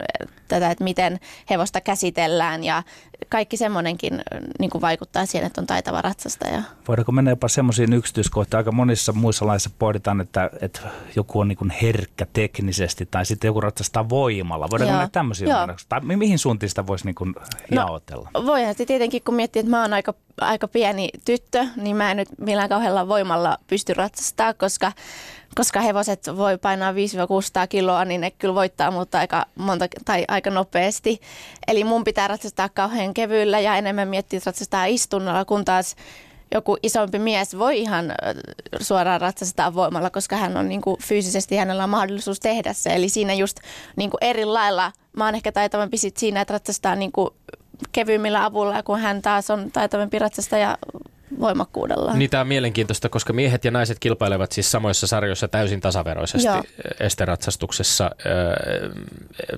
[0.51, 1.20] tätä, että miten
[1.51, 2.82] hevosta käsitellään ja
[3.28, 4.22] kaikki semmoinenkin
[4.59, 6.62] niin kuin vaikuttaa siihen, että on taitava ratsastaja.
[6.88, 8.59] Voidaanko mennä jopa semmoisiin yksityiskohtiin?
[8.59, 10.80] Aika monissa muissa laissa pohditaan, että, että
[11.16, 14.70] joku on niin herkkä teknisesti tai sitten joku ratsastaa voimalla.
[14.70, 17.34] Voidaanko mennä tämmöisiä Tai mihin suuntiin sitä voisi niin kuin
[17.70, 18.30] no, jaotella?
[18.46, 22.16] Voihan se tietenkin, kun miettii, että mä oon aika, aika pieni tyttö, niin mä en
[22.16, 24.92] nyt millään kauhealla voimalla pysty ratsastamaan, koska
[25.55, 26.96] koska hevoset voi painaa 5-600
[27.68, 31.20] kiloa, niin ne kyllä voittaa mutta aika, monta, tai aika nopeasti.
[31.68, 35.96] Eli mun pitää ratsastaa kauhean kevyillä ja enemmän miettiä, että ratsastaa istunnolla, kun taas
[36.55, 38.14] joku isompi mies voi ihan
[38.80, 42.94] suoraan ratsastaa voimalla, koska hän on niin kuin, fyysisesti, hänellä on mahdollisuus tehdä se.
[42.94, 43.57] Eli siinä just
[43.96, 47.30] niin kuin eri lailla, mä oon ehkä taitavampi sit siinä, että ratsastaa niin kuin,
[47.92, 50.78] kevyimmillä avulla, kun hän taas on taitavampi ratsastaja
[51.40, 52.14] voimakkuudella.
[52.14, 56.62] Niin tämä on mielenkiintoista, koska miehet ja naiset kilpailevat siis samoissa sarjoissa täysin tasaveroisesti Joo.
[57.00, 58.10] esteratsastuksessa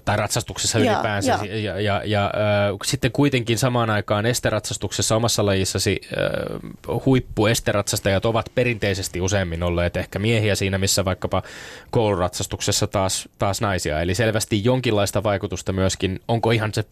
[0.04, 1.38] tai ratsastuksessa Joo, ylipäänsä.
[1.42, 1.54] Jo.
[1.58, 9.20] Ja, ja, ja äh, sitten kuitenkin samaan aikaan esteratsastuksessa omassa lajissasi äh, huippuesteratsastajat ovat perinteisesti
[9.20, 11.42] useammin olleet ehkä miehiä siinä, missä vaikkapa
[11.90, 14.00] kouluratsastuksessa taas, taas naisia.
[14.00, 16.20] Eli selvästi jonkinlaista vaikutusta myöskin.
[16.28, 16.84] Onko ihan se,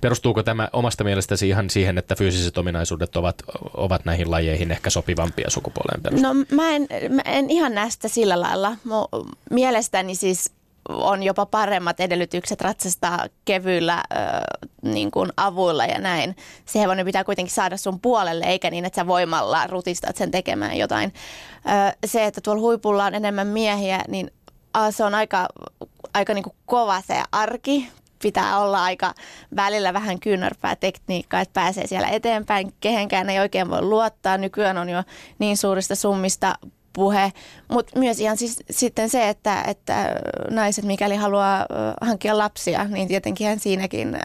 [0.00, 3.42] perustuuko tämä omasta mielestäsi ihan siihen, että fyysiset ominaisuudet ovat,
[3.74, 6.36] ovat näihin lajeihin ehkä sopivampia sukupuoleen perustuen?
[6.38, 8.76] No mä en, mä en ihan näistä sillä lailla.
[8.84, 9.08] Mo,
[9.50, 10.50] mielestäni siis
[10.88, 14.02] on jopa paremmat edellytykset ratsastaa kevyillä äh,
[14.82, 16.36] niin kuin avuilla ja näin.
[16.64, 20.78] Se hevonen pitää kuitenkin saada sun puolelle, eikä niin, että sä voimalla rutistat sen tekemään
[20.78, 21.12] jotain.
[21.68, 24.30] Äh, se, että tuolla huipulla on enemmän miehiä, niin
[24.76, 25.48] äh, se on aika,
[26.14, 27.88] aika niin kuin kova se arki
[28.22, 29.14] pitää olla aika
[29.56, 32.72] välillä vähän kyynärpää tekniikkaa, että pääsee siellä eteenpäin.
[32.80, 34.38] Kehenkään ei oikein voi luottaa.
[34.38, 35.02] Nykyään on jo
[35.38, 36.54] niin suurista summista
[36.92, 37.32] puhe,
[37.68, 40.14] mutta myös ihan siis, sitten se, että, että
[40.50, 41.66] naiset mikäli haluaa
[42.00, 44.18] hankkia lapsia, niin tietenkin siinäkin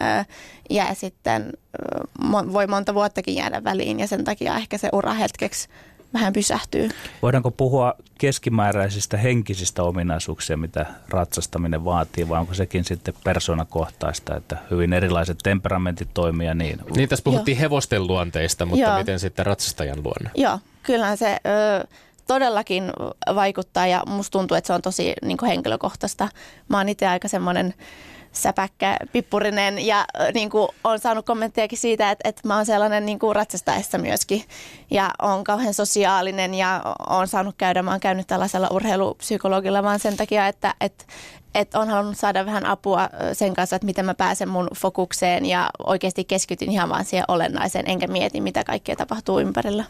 [0.70, 1.52] jää sitten,
[2.52, 5.68] voi monta vuottakin jäädä väliin ja sen takia ehkä se ura hetkeksi
[6.14, 6.88] vähän pysähtyy.
[7.22, 14.92] Voidaanko puhua keskimääräisistä henkisistä ominaisuuksia, mitä ratsastaminen vaatii, vai onko sekin sitten persoonakohtaista, että hyvin
[14.92, 16.78] erilaiset temperamentit toimia niin?
[16.96, 17.60] Niin, tässä puhuttiin Joo.
[17.60, 18.98] hevosten luonteista, mutta Joo.
[18.98, 20.30] miten sitten ratsastajan luonne?
[20.34, 21.36] Joo, kyllähän se
[21.82, 21.86] ö,
[22.26, 22.84] todellakin
[23.34, 26.28] vaikuttaa ja musta tuntuu, että se on tosi niin kuin henkilökohtaista.
[26.68, 27.74] Mä oon itse aika semmoinen
[28.42, 33.18] säpäkkä, pippurinen ja niin kuin, on saanut kommenttejakin siitä, että, että mä oon sellainen niin
[33.18, 34.44] kuin ratsastaessa myöskin
[34.90, 40.16] ja on kauhean sosiaalinen ja on saanut käydä, mä oon käynyt tällaisella urheilupsykologilla vaan sen
[40.16, 41.04] takia, että, että
[41.54, 45.70] että on halunnut saada vähän apua sen kanssa, että miten mä pääsen mun fokukseen ja
[45.86, 49.84] oikeasti keskityn ihan vaan siihen olennaiseen, enkä mieti, mitä kaikkea tapahtuu ympärillä.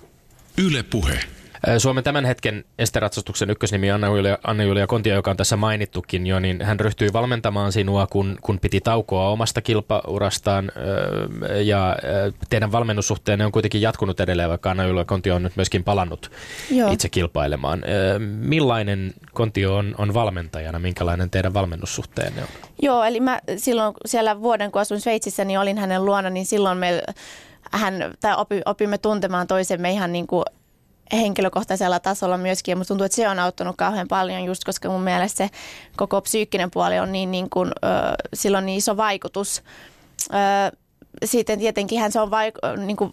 [0.59, 1.20] Yle Puhe.
[1.78, 6.80] Suomen tämän hetken esteratsastuksen ykkösnimi Anna-Julia, Anna-Julia Kontia, joka on tässä mainittukin jo, niin hän
[6.80, 10.72] ryhtyi valmentamaan sinua, kun, kun piti taukoa omasta kilpaurastaan
[11.64, 11.96] ja
[12.50, 16.30] teidän valmennussuhteenne on kuitenkin jatkunut edelleen, vaikka Anna-Julia Kontio on nyt myöskin palannut
[16.70, 16.92] Joo.
[16.92, 17.82] itse kilpailemaan.
[18.38, 22.48] Millainen Kontio on, on valmentajana, minkälainen teidän valmennussuhteenne on?
[22.82, 26.78] Joo, eli mä silloin siellä vuoden, kun asuin Sveitsissä, niin olin hänen luona, niin silloin
[26.78, 27.02] me
[27.72, 30.44] hän, tai opi, opimme tuntemaan toisemme ihan niin kuin
[31.12, 32.72] henkilökohtaisella tasolla myöskin.
[32.72, 35.50] Ja musta tuntuu, että se on auttanut kauhean paljon just, koska mun mielestä se
[35.96, 37.88] koko psyykkinen puoli on niin, niin kuin, ö,
[38.34, 39.62] sillä on niin iso vaikutus.
[40.32, 40.76] Ö,
[41.24, 43.12] sitten tietenkin hän se on vaik- niin kuin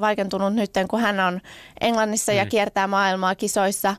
[0.00, 1.40] vaikentunut nyt, kun hän on
[1.80, 2.38] Englannissa mm.
[2.38, 3.96] ja kiertää maailmaa kisoissa.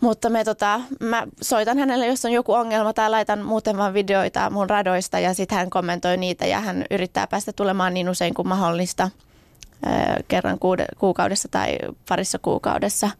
[0.00, 4.50] Mutta me, tota, mä soitan hänelle, jos on joku ongelma tai laitan muuten vaan videoita
[4.50, 8.48] mun radoista ja sitten hän kommentoi niitä ja hän yrittää päästä tulemaan niin usein kuin
[8.48, 9.10] mahdollista–
[10.28, 10.58] kerran
[10.98, 11.78] kuukaudessa tai
[12.08, 13.10] parissa kuukaudessa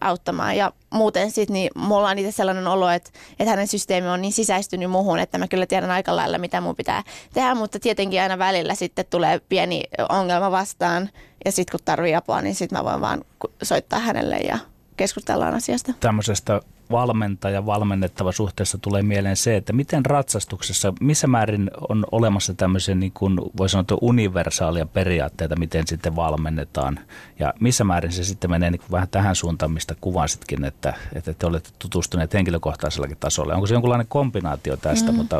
[0.00, 0.56] auttamaan.
[0.56, 4.32] Ja muuten sitten niin mulla on itse sellainen olo, että, että hänen systeemi on niin
[4.32, 7.02] sisäistynyt muuhun, että mä kyllä tiedän aika lailla, mitä mun pitää
[7.32, 11.10] tehdä, mutta tietenkin aina välillä sitten tulee pieni ongelma vastaan
[11.44, 13.24] ja sitten kun tarvii apua, niin sitten mä voin vaan
[13.62, 14.58] soittaa hänelle ja
[14.96, 15.92] keskustellaan asiasta.
[16.00, 16.60] Tämmöisestä
[16.90, 23.12] valmentaja valmennettava suhteessa tulee mieleen se, että miten ratsastuksessa, missä määrin on olemassa tämmöisiä niin
[23.12, 27.00] kuin voi sanoa universaalia periaatteita, miten sitten valmennetaan
[27.38, 31.34] ja missä määrin se sitten menee niin kuin vähän tähän suuntaan, mistä kuvasitkin, että, että
[31.34, 33.54] te olette tutustuneet henkilökohtaisellakin tasolla.
[33.54, 35.16] Onko se jonkinlainen kombinaatio tästä, mm.
[35.16, 35.36] mutta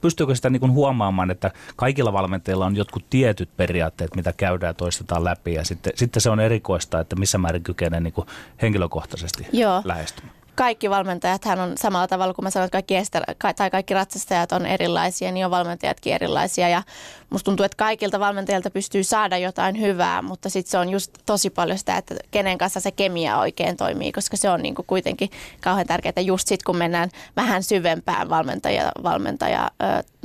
[0.00, 4.74] pystyykö sitä niin kuin huomaamaan, että kaikilla valmentajilla on jotkut tietyt periaatteet, mitä käydään ja
[4.74, 8.26] toistetaan läpi ja sitten, sitten se on erikoista, että missä määrin kykenee niin kuin
[8.62, 9.82] henkilökohtaisesti Joo.
[9.84, 13.22] lähestymään kaikki valmentajat hän on samalla tavalla kuin mä sanoin, että kaikki, ester,
[13.56, 16.68] tai kaikki ratsastajat on erilaisia, niin on valmentajatkin erilaisia.
[16.68, 16.82] Ja
[17.30, 21.50] musta tuntuu, että kaikilta valmentajilta pystyy saada jotain hyvää, mutta sitten se on just tosi
[21.50, 25.30] paljon sitä, että kenen kanssa se kemia oikein toimii, koska se on niinku kuitenkin
[25.60, 29.70] kauhean tärkeää just sitten, kun mennään vähän syvempään valmentaja, valmentaja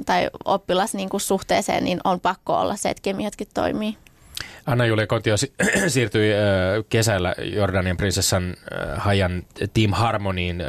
[0.06, 3.98] tai oppilas niinku suhteeseen, niin on pakko olla se, että kemiatkin toimii.
[4.68, 5.36] Anna-Julia Kontio
[5.88, 6.34] siirtyi
[6.90, 8.56] kesällä Jordanian prinsessan
[8.96, 9.44] Hajan
[9.74, 10.64] Team Harmoniin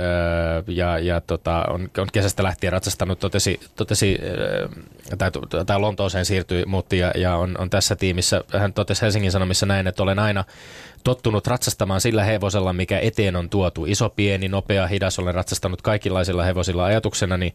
[0.66, 4.18] ja, ja tota, on, on, kesästä lähtien ratsastanut, totesi, totesi
[5.18, 5.30] tai,
[5.66, 8.44] tai Lontooseen siirtyi, muutti ja, ja on, on tässä tiimissä.
[8.58, 10.44] Hän totesi Helsingin Sanomissa näin, että olen aina
[11.04, 13.86] tottunut ratsastamaan sillä hevosella, mikä eteen on tuotu.
[13.86, 17.54] Iso, pieni, nopea, hidas, olen ratsastanut kaikenlaisilla hevosilla ajatuksena, niin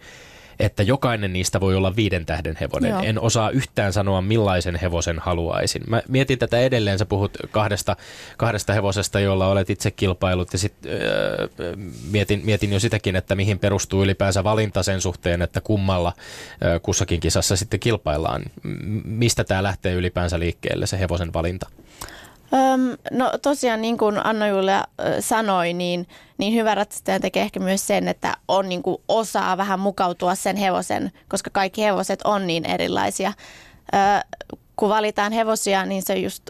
[0.59, 2.89] että jokainen niistä voi olla viiden tähden hevonen.
[2.89, 3.01] Joo.
[3.03, 5.83] En osaa yhtään sanoa, millaisen hevosen haluaisin.
[5.87, 7.95] Mä mietin tätä edelleen, sä puhut kahdesta,
[8.37, 11.47] kahdesta hevosesta, jolla olet itse kilpailut, ja sitten öö,
[12.11, 16.13] mietin, mietin jo sitäkin, että mihin perustuu ylipäänsä valinta sen suhteen, että kummalla
[16.63, 18.43] öö, kussakin kisassa sitten kilpaillaan.
[19.05, 21.69] Mistä tämä lähtee ylipäänsä liikkeelle, se hevosen valinta?
[22.53, 24.83] Öm, no tosiaan niin kuin Anna Julia
[25.19, 29.79] sanoi, niin, niin hyvä ratsastaja tekee ehkä myös sen, että on niin kuin osaa vähän
[29.79, 33.33] mukautua sen hevosen, koska kaikki hevoset on niin erilaisia.
[33.93, 33.97] Ö,
[34.75, 36.43] kun valitaan hevosia, niin se just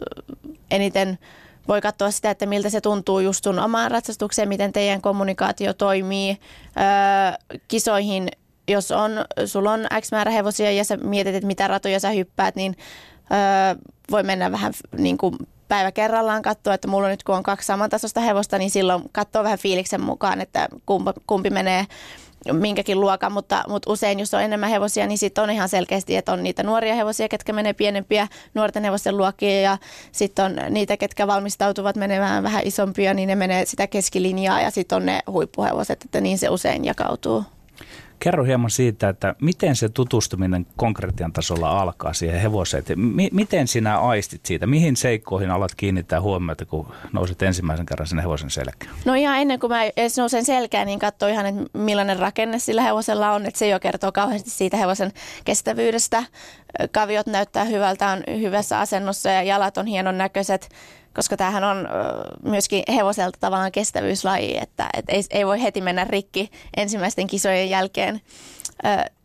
[0.72, 1.20] eniten
[1.68, 6.30] voi katsoa sitä, että miltä se tuntuu just sun omaan ratsastukseen, miten teidän kommunikaatio toimii
[6.32, 8.30] ö, kisoihin.
[8.68, 9.12] Jos on,
[9.46, 12.76] sulla on X määrä hevosia ja sä mietit, että mitä ratoja sä hyppäät, niin
[13.18, 13.80] ö,
[14.12, 15.36] voi mennä vähän niin kuin
[15.74, 19.60] päivä kerrallaan katsoa, että mulla nyt kun on kaksi samantasosta hevosta, niin silloin katsoo vähän
[19.60, 21.86] fiiliksen mukaan, että kumpi, kumpi menee
[22.52, 26.32] minkäkin luokan, mutta, mutta usein jos on enemmän hevosia, niin sitten on ihan selkeästi, että
[26.34, 29.78] on niitä nuoria hevosia, ketkä menee pienempiä nuorten hevosten luokkia ja
[30.12, 34.96] sitten on niitä, ketkä valmistautuvat menemään vähän isompia, niin ne menee sitä keskilinjaa ja sitten
[34.96, 37.44] on ne huippuhevoset, että niin se usein jakautuu.
[38.20, 42.84] Kerro hieman siitä, että miten se tutustuminen konkretian tasolla alkaa siihen hevoseen.
[42.96, 44.68] M- miten sinä aistit siitä?
[44.68, 48.96] Mihin seikkoihin alat kiinnittää huomiota, kun nousit ensimmäisen kerran sinne hevosen selkään?
[49.06, 52.82] No ihan ennen kuin mä edes nousen selkään, niin katso ihan, että millainen rakenne sillä
[52.82, 53.46] hevosella on.
[53.46, 55.12] Että se jo kertoo kauheasti siitä hevosen
[55.46, 56.24] kestävyydestä.
[56.92, 60.70] Kaviot näyttää hyvältä, on hyvässä asennossa ja jalat on hienon näköiset
[61.16, 61.88] koska tämähän on
[62.44, 68.22] myöskin hevoselta tavallaan kestävyyslaji, että et ei, ei voi heti mennä rikki ensimmäisten kisojen jälkeen.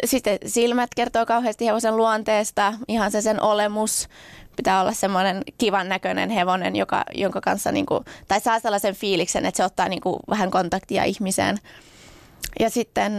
[0.05, 4.09] Sitten silmät kertoo kauheasti hevosen luonteesta, ihan se sen olemus.
[4.57, 9.57] Pitää olla semmoinen kivan näköinen hevonen, joka, jonka kanssa, niinku, tai saa sellaisen fiiliksen, että
[9.57, 11.57] se ottaa niinku vähän kontaktia ihmiseen.
[12.61, 13.13] Ja sitten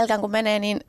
[0.00, 0.80] selkään kun menee, niin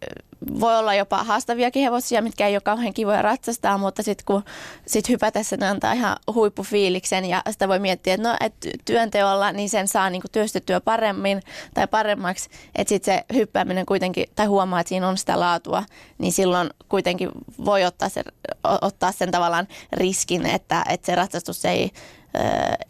[0.60, 4.43] voi olla jopa haastaviakin hevosia, mitkä ei ole kauhean kivoja ratsastaa, mutta sitten kun
[4.86, 8.53] sit hypätessä ne antaa ihan huippufiiliksen ja sitä voi miettiä, että no, et
[8.86, 11.41] työnteolla niin sen saa niinku työstettyä paremmin
[11.74, 15.84] tai paremmaksi, että sitten se hyppääminen kuitenkin, tai huomaa, että siinä on sitä laatua,
[16.18, 17.30] niin silloin kuitenkin
[17.66, 18.24] voi ottaa, se,
[18.82, 21.91] ottaa sen tavallaan riskin, että, että se ratsastus ei,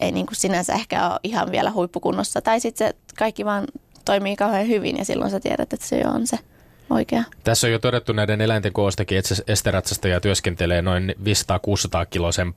[0.00, 3.66] ei niin kuin sinänsä ehkä ole ihan vielä huippukunnossa, tai sitten se kaikki vaan
[4.08, 6.38] toimii kauhean hyvin ja silloin sä tiedät, että se on se
[6.90, 7.22] oikea.
[7.44, 11.22] Tässä on jo todettu näiden eläinten koostakin, että esteratsastaja työskentelee noin 500-600
[12.10, 12.54] kilosen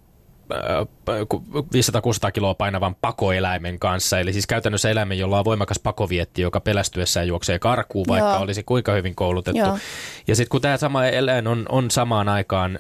[2.28, 7.28] 500-600 kiloa painavan pakoeläimen kanssa, eli siis käytännössä eläimen, jolla on voimakas pakovietti, joka pelästyessään
[7.28, 8.40] juoksee karkuun, vaikka Joo.
[8.40, 9.60] olisi kuinka hyvin koulutettu.
[9.60, 9.78] Joo.
[10.28, 12.80] Ja sitten kun tämä sama eläin on, on samaan aikaan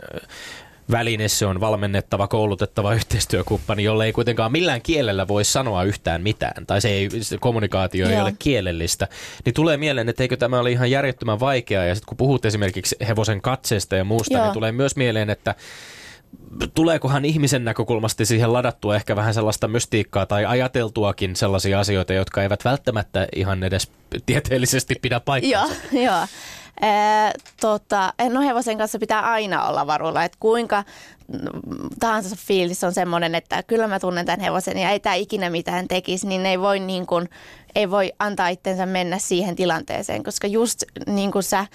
[0.91, 6.65] väline, se on valmennettava, koulutettava yhteistyökumppani, jolle ei kuitenkaan millään kielellä voi sanoa yhtään mitään,
[6.65, 8.15] tai se, ei, se kommunikaatio Joo.
[8.15, 9.07] ei ole kielellistä,
[9.45, 12.95] niin tulee mieleen, että eikö tämä ole ihan järjettömän vaikeaa, ja sitten kun puhut esimerkiksi
[13.07, 14.45] hevosen katseesta ja muusta, niin Joo.
[14.45, 15.55] niin tulee myös mieleen, että
[16.73, 22.65] tuleekohan ihmisen näkökulmasta siihen ladattua ehkä vähän sellaista mystiikkaa tai ajateltuakin sellaisia asioita, jotka eivät
[22.65, 23.91] välttämättä ihan edes
[24.25, 25.75] tieteellisesti pidä paikkaansa?
[25.91, 26.27] Joo, joo.
[26.82, 30.84] Ää, tota, no hevosen kanssa pitää aina olla varulla, että kuinka
[31.99, 35.88] tahansa fiilis on semmoinen, että kyllä mä tunnen tämän hevosen ja ei tämä ikinä mitään
[35.88, 37.29] tekisi, niin ei voi, niin kuin,
[37.75, 41.65] ei voi antaa itsensä mennä siihen tilanteeseen, koska just niin kuin sä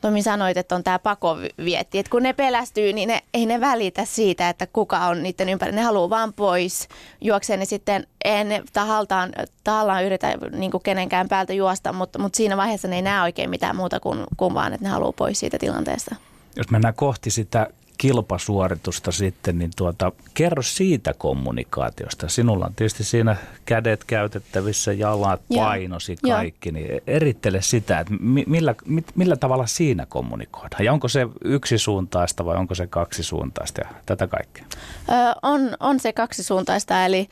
[0.00, 1.98] Tomi sanoit, että on tämä pakovietti.
[1.98, 5.76] Että kun ne pelästyy, niin ne, ei ne välitä siitä, että kuka on niiden ympärillä.
[5.76, 6.88] Ne haluaa vaan pois.
[7.20, 9.32] Juoksee ne sitten, ei ne tahaltaan,
[9.64, 13.50] tahallaan yritä niin kuin kenenkään päältä juosta, mutta, mutta siinä vaiheessa ne ei näe oikein
[13.50, 16.16] mitään muuta kuin, kuin vaan, että ne haluaa pois siitä tilanteesta.
[16.56, 17.66] Jos mennään kohti sitä
[17.98, 22.28] kilpasuoritusta sitten, niin tuota, kerro siitä kommunikaatiosta.
[22.28, 28.14] Sinulla on tietysti siinä kädet käytettävissä, jalat, painosi, kaikki, niin erittele sitä, että
[28.46, 28.74] millä,
[29.14, 30.84] millä tavalla siinä kommunikoidaan.
[30.84, 34.64] Ja onko se yksisuuntaista vai onko se kaksisuuntaista ja tätä kaikkea?
[35.08, 37.28] Öö, on, on se kaksisuuntaista, eli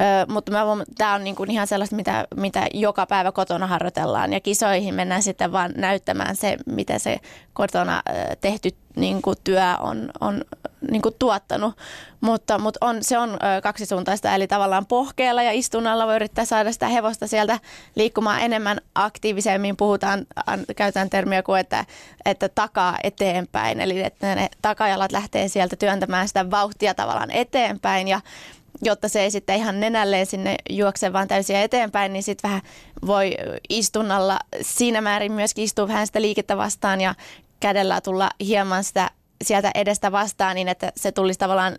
[0.00, 0.64] Ö, mutta mä
[0.98, 5.52] tämä on niinku ihan sellaista, mitä, mitä joka päivä kotona harjoitellaan ja kisoihin mennään sitten
[5.52, 7.16] vaan näyttämään se, miten se
[7.52, 8.02] kotona
[8.40, 10.44] tehty niinku työ on, on
[10.90, 11.74] niinku tuottanut.
[12.20, 16.88] Mutta, mutta on, se on kaksisuuntaista, eli tavallaan pohkeella ja istunnalla voi yrittää saada sitä
[16.88, 17.58] hevosta sieltä
[17.94, 19.76] liikkumaan enemmän aktiivisemmin.
[19.76, 21.84] Puhutaan, an, käytetään termiä kuin, että,
[22.24, 28.20] että takaa eteenpäin, eli että ne takajalat lähtee sieltä työntämään sitä vauhtia tavallaan eteenpäin ja
[28.82, 32.62] jotta se ei sitten ihan nenälleen sinne juokse vaan täysin eteenpäin, niin sitten vähän
[33.06, 33.36] voi
[33.68, 37.14] istunnalla siinä määrin myöskin istua vähän sitä liikettä vastaan ja
[37.60, 39.10] kädellä tulla hieman sitä
[39.44, 41.74] sieltä edestä vastaan niin, että se tulisi tavallaan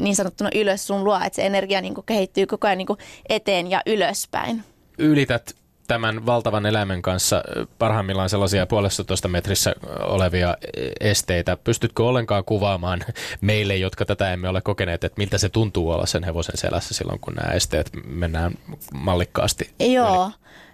[0.00, 2.88] niin sanottuna ylös sun luo, että se energia niin kehittyy koko ajan niin
[3.28, 4.64] eteen ja ylöspäin.
[4.98, 5.61] Ylität
[5.92, 7.42] tämän valtavan eläimen kanssa
[7.78, 10.56] parhaimmillaan sellaisia puolestatoista metrissä olevia
[11.00, 11.56] esteitä.
[11.56, 13.00] Pystytkö ollenkaan kuvaamaan
[13.40, 17.20] meille, jotka tätä emme ole kokeneet, että miltä se tuntuu olla sen hevosen selässä silloin,
[17.20, 18.52] kun nämä esteet mennään
[18.94, 19.70] mallikkaasti?
[19.80, 20.24] Joo.
[20.24, 20.32] Yli?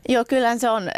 [0.08, 0.90] Joo, kyllä se on,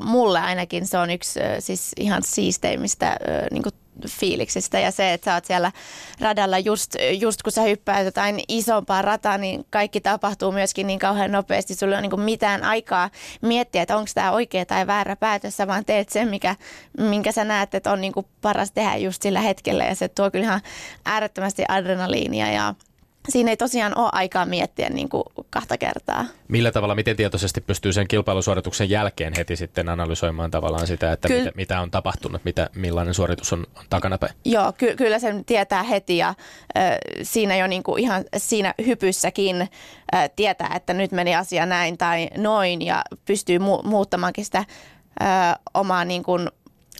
[0.00, 3.16] mulle ainakin se on yksi siis ihan siisteimmistä
[3.50, 3.62] niin
[4.08, 5.72] fiiliksistä ja se, että sä oot siellä
[6.20, 11.32] radalla just, just kun sä hyppäät jotain isompaa rataa, niin kaikki tapahtuu myöskin niin kauhean
[11.32, 11.74] nopeasti.
[11.74, 13.10] Sulla on niin mitään aikaa
[13.42, 16.56] miettiä, että onko tämä oikea tai väärä päätös, sä vaan teet sen, mikä,
[16.98, 20.44] minkä sä näet, että on niin paras tehdä just sillä hetkellä ja se tuo kyllä
[20.44, 20.60] ihan
[21.04, 22.74] äärettömästi adrenaliinia ja
[23.28, 26.24] siinä ei tosiaan ole aikaa miettiä niin kuin kahta kertaa.
[26.48, 31.38] Millä tavalla, miten tietoisesti pystyy sen kilpailusuorituksen jälkeen heti sitten analysoimaan tavallaan sitä, että Ky-
[31.38, 34.34] mitä, mitä on tapahtunut, mitä, millainen suoritus on, on takanapäin?
[34.44, 36.34] Joo, ky- kyllä sen tietää heti ja äh,
[37.22, 39.62] siinä jo niin kuin ihan siinä hypyssäkin
[40.14, 44.66] äh, tietää, että nyt meni asia näin tai noin ja pystyy mu- muuttamaankin sitä äh,
[45.74, 46.48] omaa niin kuin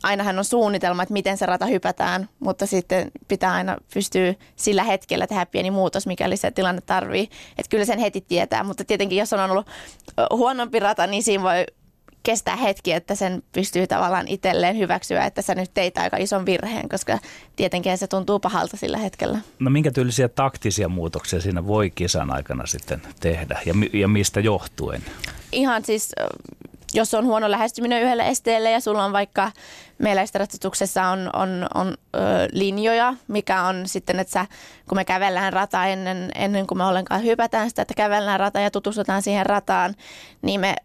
[0.05, 5.27] ainahan on suunnitelma, että miten se rata hypätään, mutta sitten pitää aina pystyä sillä hetkellä
[5.27, 7.29] tehdä pieni muutos, mikäli se tilanne tarvii.
[7.59, 9.67] Että kyllä sen heti tietää, mutta tietenkin jos on ollut
[10.31, 11.67] huonompi rata, niin siinä voi
[12.23, 16.89] kestää hetki, että sen pystyy tavallaan itselleen hyväksyä, että sä nyt teit aika ison virheen,
[16.89, 17.19] koska
[17.57, 19.39] tietenkin se tuntuu pahalta sillä hetkellä.
[19.59, 25.03] No minkä tyylisiä taktisia muutoksia siinä voi kisan aikana sitten tehdä ja, ja mistä johtuen?
[25.53, 26.13] Ihan siis
[26.95, 29.53] jos on huono lähestyminen yhdelle esteelle ja sulla on vaikka
[29.99, 32.21] meillä ratsastuksessa on, on, on ö,
[32.53, 34.47] linjoja, mikä on sitten, että sä,
[34.89, 38.71] kun me kävellään rata ennen, ennen kuin me ollenkaan hypätään sitä, että kävellään rata ja
[38.71, 39.95] tutustutaan siihen rataan,
[40.43, 40.77] niin me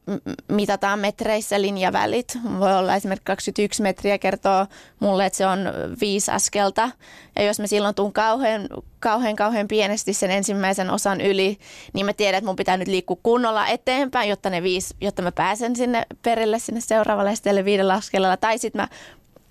[0.47, 2.37] mitataan metreissä linjavälit.
[2.59, 4.65] Voi olla esimerkiksi 21 metriä kertoo
[4.99, 5.59] mulle, että se on
[6.01, 6.89] viisi askelta.
[7.35, 8.67] Ja jos mä silloin tuun kauhean,
[8.99, 11.57] kauhean, kauhean pienesti sen ensimmäisen osan yli,
[11.93, 15.31] niin mä tiedän, että mun pitää nyt liikkua kunnolla eteenpäin, jotta, ne viisi, jotta mä
[15.31, 18.37] pääsen sinne perille sinne seuraavalle esteelle viidellä askeleella.
[18.37, 18.87] Tai sitten mä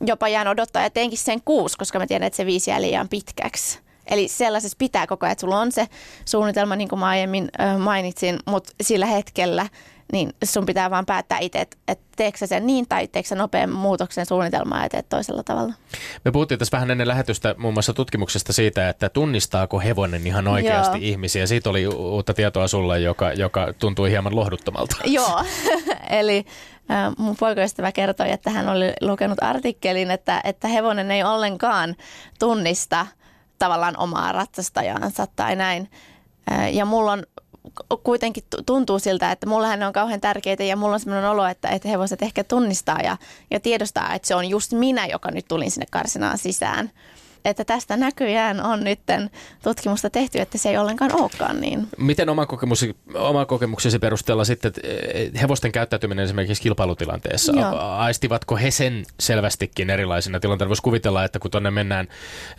[0.07, 3.09] jopa jään odottaa ja teenkin sen kuusi, koska mä tiedän, että se viisi jää liian
[3.09, 3.79] pitkäksi.
[4.07, 5.87] Eli sellaisessa pitää koko ajan, että sulla on se
[6.25, 9.67] suunnitelma, niin kuin mä aiemmin mainitsin, mutta sillä hetkellä
[10.13, 14.83] niin sun pitää vaan päättää itse, että, teekö sen niin tai teekö nopean muutoksen suunnitelmaa
[14.83, 15.75] ja teet toisella tavalla.
[16.25, 20.99] Me puhuttiin tässä vähän ennen lähetystä muun muassa tutkimuksesta siitä, että tunnistaako hevonen ihan oikeasti
[20.99, 21.09] Joo.
[21.11, 21.47] ihmisiä.
[21.47, 24.97] Siitä oli uutta tietoa sulle, joka, joka tuntui hieman lohduttomalta.
[25.05, 25.45] Joo,
[26.11, 26.47] eli
[27.19, 31.97] mun poikaystävä kertoi, että hän oli lukenut artikkelin, että, että hevonen ei ollenkaan
[32.39, 33.07] tunnista
[33.59, 35.91] tavallaan omaa ratsastajansa tai näin.
[36.73, 37.23] Ja mulla on
[38.03, 41.69] kuitenkin tuntuu siltä, että mullahan ne on kauhean tärkeitä ja mulla on sellainen olo, että,
[41.69, 43.17] että hevoset ehkä tunnistaa ja,
[43.51, 46.91] ja tiedostaa, että se on just minä, joka nyt tulin sinne karsinaan sisään
[47.49, 49.01] että tästä näköjään on nyt
[49.63, 51.89] tutkimusta tehty, että se ei ollenkaan olekaan niin.
[51.99, 57.79] Miten oma, kokemus, oma kokemuksesi perusteella sitten eh, hevosten käyttäytyminen esimerkiksi kilpailutilanteessa, Joo.
[57.79, 60.69] aistivatko he sen selvästikin erilaisina tilanteina?
[60.69, 62.09] Voisi kuvitella, että kun tuonne mennään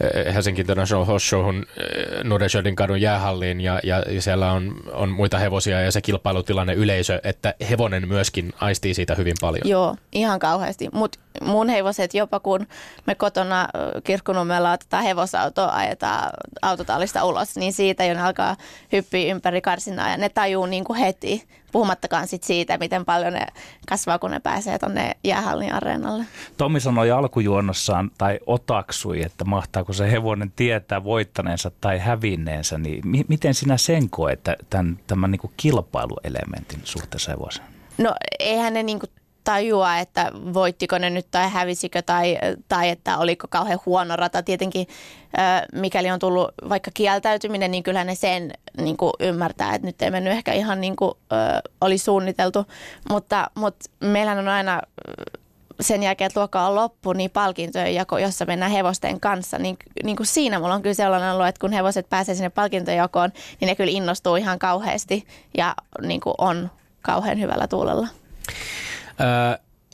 [0.02, 5.38] eh, Helsinki International Horse Showhun eh, Nordenschöldin kadun jäähalliin ja, ja siellä on, on muita
[5.38, 9.70] hevosia ja se kilpailutilanne yleisö, että hevonen myöskin aistii siitä hyvin paljon.
[9.70, 10.90] Joo, ihan kauheasti.
[10.94, 12.68] Mutta mun hevoset jopa kun
[13.06, 13.68] me kotona
[14.04, 16.30] kirkkonummella otetaan hevosauto, ajetaan
[16.62, 18.56] autotallista ulos, niin siitä jo alkaa
[18.92, 23.48] hyppiä ympäri karsinaa ja ne tajuu niin kuin heti, puhumattakaan sit siitä, miten paljon ne
[23.90, 26.26] kasvaa, kun ne pääsee tuonne jäähallin areenalle.
[26.58, 33.26] Tommi sanoi alkujuonnossaan tai otaksui, että mahtaako se hevonen tietää voittaneensa tai hävinneensä, niin mi-
[33.28, 37.68] miten sinä sen koet tämän, tämän niin kuin kilpailuelementin suhteessa hevoseen?
[37.98, 39.06] No eihän ne niinku
[39.44, 42.38] tajua, että voittiko ne nyt tai hävisikö tai,
[42.68, 44.44] tai että oliko kauhean huono rata.
[44.44, 44.88] Tietenkin
[45.74, 50.12] mikäli on tullut vaikka kieltäytyminen, niin kyllä ne sen niin kuin ymmärtää, että nyt ei
[50.12, 51.12] mennyt ehkä ihan niin kuin
[51.82, 52.66] oli suunniteltu.
[53.10, 54.82] Mutta, mutta meillähän on aina
[55.82, 60.16] sen jälkeen, että luokka on loppu, niin palkintojen jako, jossa mennään hevosten kanssa, niin, niin
[60.16, 63.76] kuin siinä mulla on kyllä sellainen ollut, että kun hevoset pääsee sinne palkintojakoon, niin ne
[63.76, 65.28] kyllä innostuu ihan kauheasti
[65.58, 66.72] ja niin kuin on
[67.02, 68.08] kauhean hyvällä tuulella.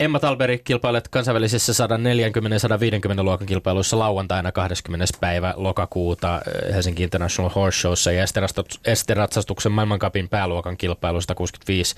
[0.00, 1.72] Emma Talberi kilpailet kansainvälisissä
[3.18, 5.06] 140-150 luokan kilpailuissa lauantaina 20.
[5.20, 6.40] päivä lokakuuta
[6.74, 8.24] Helsinki International Horse Showssa ja
[8.84, 11.94] esteratsastuksen maailmankapin pääluokan kilpailusta 65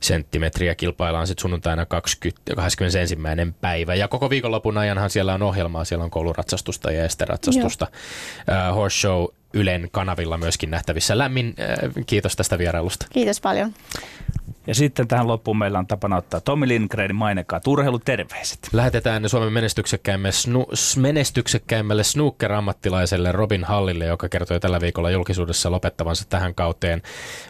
[0.00, 3.16] senttimetriä kilpaillaan sitten sunnuntaina 20, 21.
[3.60, 3.94] päivä.
[3.94, 7.86] Ja koko viikonlopun ajanhan siellä on ohjelmaa, siellä on kouluratsastusta ja esteratsastusta.
[8.70, 11.18] Uh, Horse Show Ylen kanavilla myöskin nähtävissä.
[11.18, 11.54] Lämmin
[12.06, 13.06] kiitos tästä vierailusta.
[13.12, 13.74] Kiitos paljon.
[14.66, 18.58] Ja sitten tähän loppuun meillä on tapana ottaa Tommi Lindgrenin mainekaa urheiluterveiset.
[18.72, 26.54] Lähetetään Suomen menestyksekkäimmälle, snu, menestyksekkäimmälle snooker-ammattilaiselle Robin Hallille, joka kertoi tällä viikolla julkisuudessa lopettavansa tähän
[26.54, 27.02] kauteen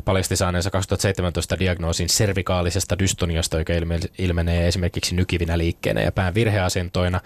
[0.04, 3.72] paljasti saaneensa 2017 diagnoosin servikaalisesta dystoniasta, joka
[4.18, 7.20] ilmenee esimerkiksi nykivinä liikkeenä ja pään virheasentoina.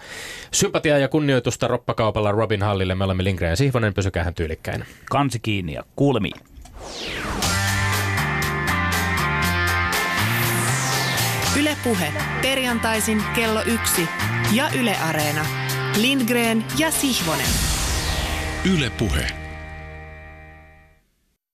[0.51, 2.95] Sympatiaa ja kunnioitusta roppakaupalla Robin Hallille.
[2.95, 4.85] Me olemme Lindgren ja Sihvonen, pysykää tyylikkäin.
[5.09, 6.41] Kansi kiinni ja kuulemiin.
[11.57, 14.07] Ylepuhe perjantaisin kello yksi
[14.53, 15.45] ja Yle Areena.
[15.97, 17.45] Lindgren ja Sihvonen.
[18.75, 19.48] Ylepuhe.